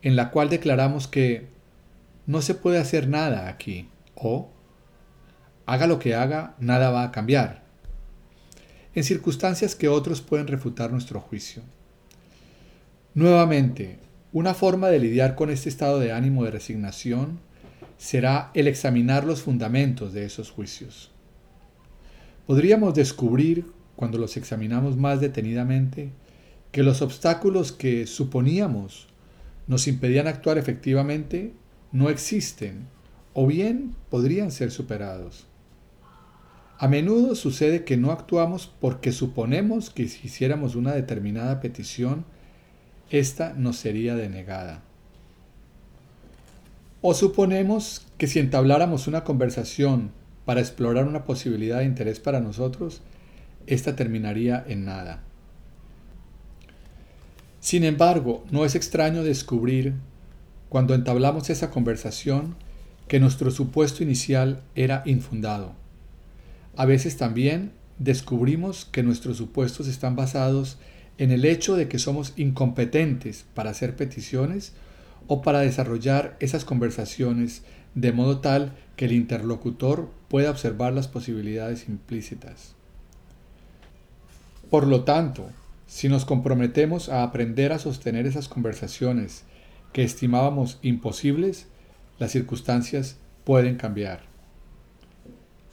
[0.01, 1.45] en la cual declaramos que
[2.25, 4.49] no se puede hacer nada aquí o
[5.67, 7.66] haga lo que haga, nada va a cambiar,
[8.97, 11.61] en circunstancias que otros pueden refutar nuestro juicio.
[13.13, 13.99] Nuevamente,
[14.33, 17.37] una forma de lidiar con este estado de ánimo de resignación
[17.99, 21.11] será el examinar los fundamentos de esos juicios.
[22.47, 26.09] Podríamos descubrir, cuando los examinamos más detenidamente,
[26.71, 29.09] que los obstáculos que suponíamos
[29.67, 31.53] nos impedían actuar efectivamente
[31.91, 32.87] no existen
[33.33, 35.45] o bien podrían ser superados.
[36.79, 42.23] A menudo sucede que no actuamos porque suponemos que si hiciéramos una determinada petición,
[43.09, 44.83] ésta nos sería denegada.
[47.01, 50.11] O suponemos que si entabláramos una conversación
[50.45, 53.01] para explorar una posibilidad de interés para nosotros,
[53.65, 55.23] ésta terminaría en nada.
[57.59, 59.95] Sin embargo, no es extraño descubrir,
[60.69, 62.55] cuando entablamos esa conversación,
[63.07, 65.86] que nuestro supuesto inicial era infundado.
[66.77, 70.77] A veces también descubrimos que nuestros supuestos están basados
[71.17, 74.73] en el hecho de que somos incompetentes para hacer peticiones
[75.25, 77.63] o para desarrollar esas conversaciones
[77.95, 82.75] de modo tal que el interlocutor pueda observar las posibilidades implícitas.
[84.69, 85.49] Por lo tanto,
[85.87, 89.45] si nos comprometemos a aprender a sostener esas conversaciones
[89.93, 91.65] que estimábamos imposibles,
[92.19, 94.26] las circunstancias pueden cambiar.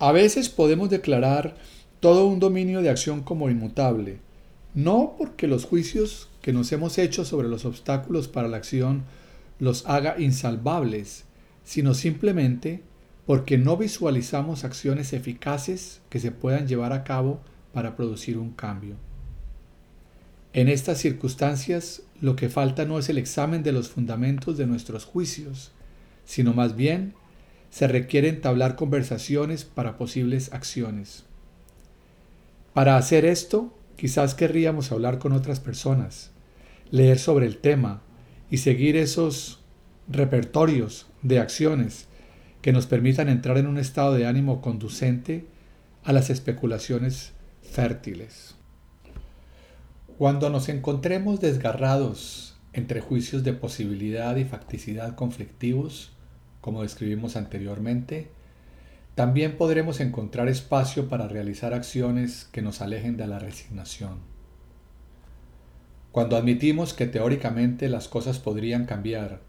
[0.04, 1.56] A veces podemos declarar
[1.98, 4.18] todo un dominio de acción como inmutable,
[4.74, 9.04] no porque los juicios que nos hemos hecho sobre los obstáculos para la acción
[9.58, 11.24] los haga insalvables,
[11.64, 12.82] sino simplemente
[13.24, 17.40] porque no visualizamos acciones eficaces que se puedan llevar a cabo
[17.72, 18.96] para producir un cambio.
[20.52, 25.06] En estas circunstancias, lo que falta no es el examen de los fundamentos de nuestros
[25.06, 25.72] juicios,
[26.26, 27.14] sino más bien
[27.74, 31.24] se requiere entablar conversaciones para posibles acciones.
[32.72, 36.30] Para hacer esto, quizás querríamos hablar con otras personas,
[36.92, 38.00] leer sobre el tema
[38.48, 39.58] y seguir esos
[40.06, 42.06] repertorios de acciones
[42.62, 45.44] que nos permitan entrar en un estado de ánimo conducente
[46.04, 48.54] a las especulaciones fértiles.
[50.16, 56.13] Cuando nos encontremos desgarrados entre juicios de posibilidad y facticidad conflictivos,
[56.64, 58.30] como describimos anteriormente,
[59.14, 64.20] también podremos encontrar espacio para realizar acciones que nos alejen de la resignación.
[66.10, 69.40] Cuando admitimos que teóricamente las cosas podrían cambiar,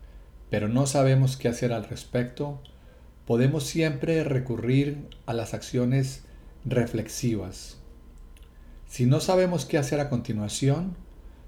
[0.49, 2.61] pero no sabemos qué hacer al respecto,
[3.25, 6.25] podemos siempre recurrir a las acciones
[6.65, 7.77] reflexivas.
[8.87, 10.97] Si no sabemos qué hacer a continuación,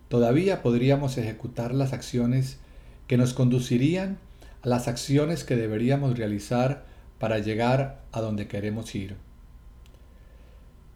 [0.08, 2.58] todavía podríamos ejecutar las acciones
[3.08, 4.18] que nos conducirían
[4.68, 6.84] las acciones que deberíamos realizar
[7.20, 9.16] para llegar a donde queremos ir.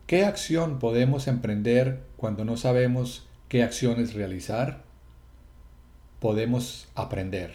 [0.08, 4.84] ¿Qué acción podemos emprender cuando no sabemos qué acciones realizar?
[6.20, 7.54] Podemos aprender.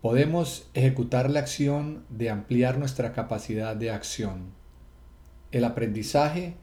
[0.00, 4.54] Podemos ejecutar la acción de ampliar nuestra capacidad de acción.
[5.50, 6.54] El aprendizaje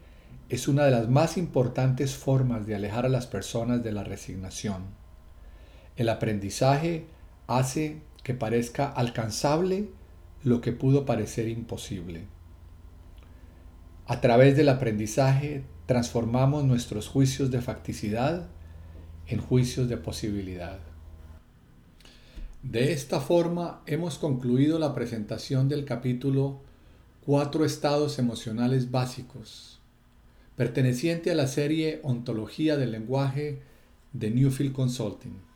[0.48, 4.86] es una de las más importantes formas de alejar a las personas de la resignación.
[5.94, 7.06] El aprendizaje
[7.46, 9.88] hace que parezca alcanzable
[10.42, 12.24] lo que pudo parecer imposible.
[14.06, 18.48] A través del aprendizaje transformamos nuestros juicios de facticidad
[19.26, 20.80] en juicios de posibilidad.
[22.62, 26.60] De esta forma hemos concluido la presentación del capítulo
[27.24, 29.78] Cuatro estados emocionales básicos,
[30.56, 33.60] perteneciente a la serie Ontología del lenguaje
[34.12, 35.49] de Newfield Consulting.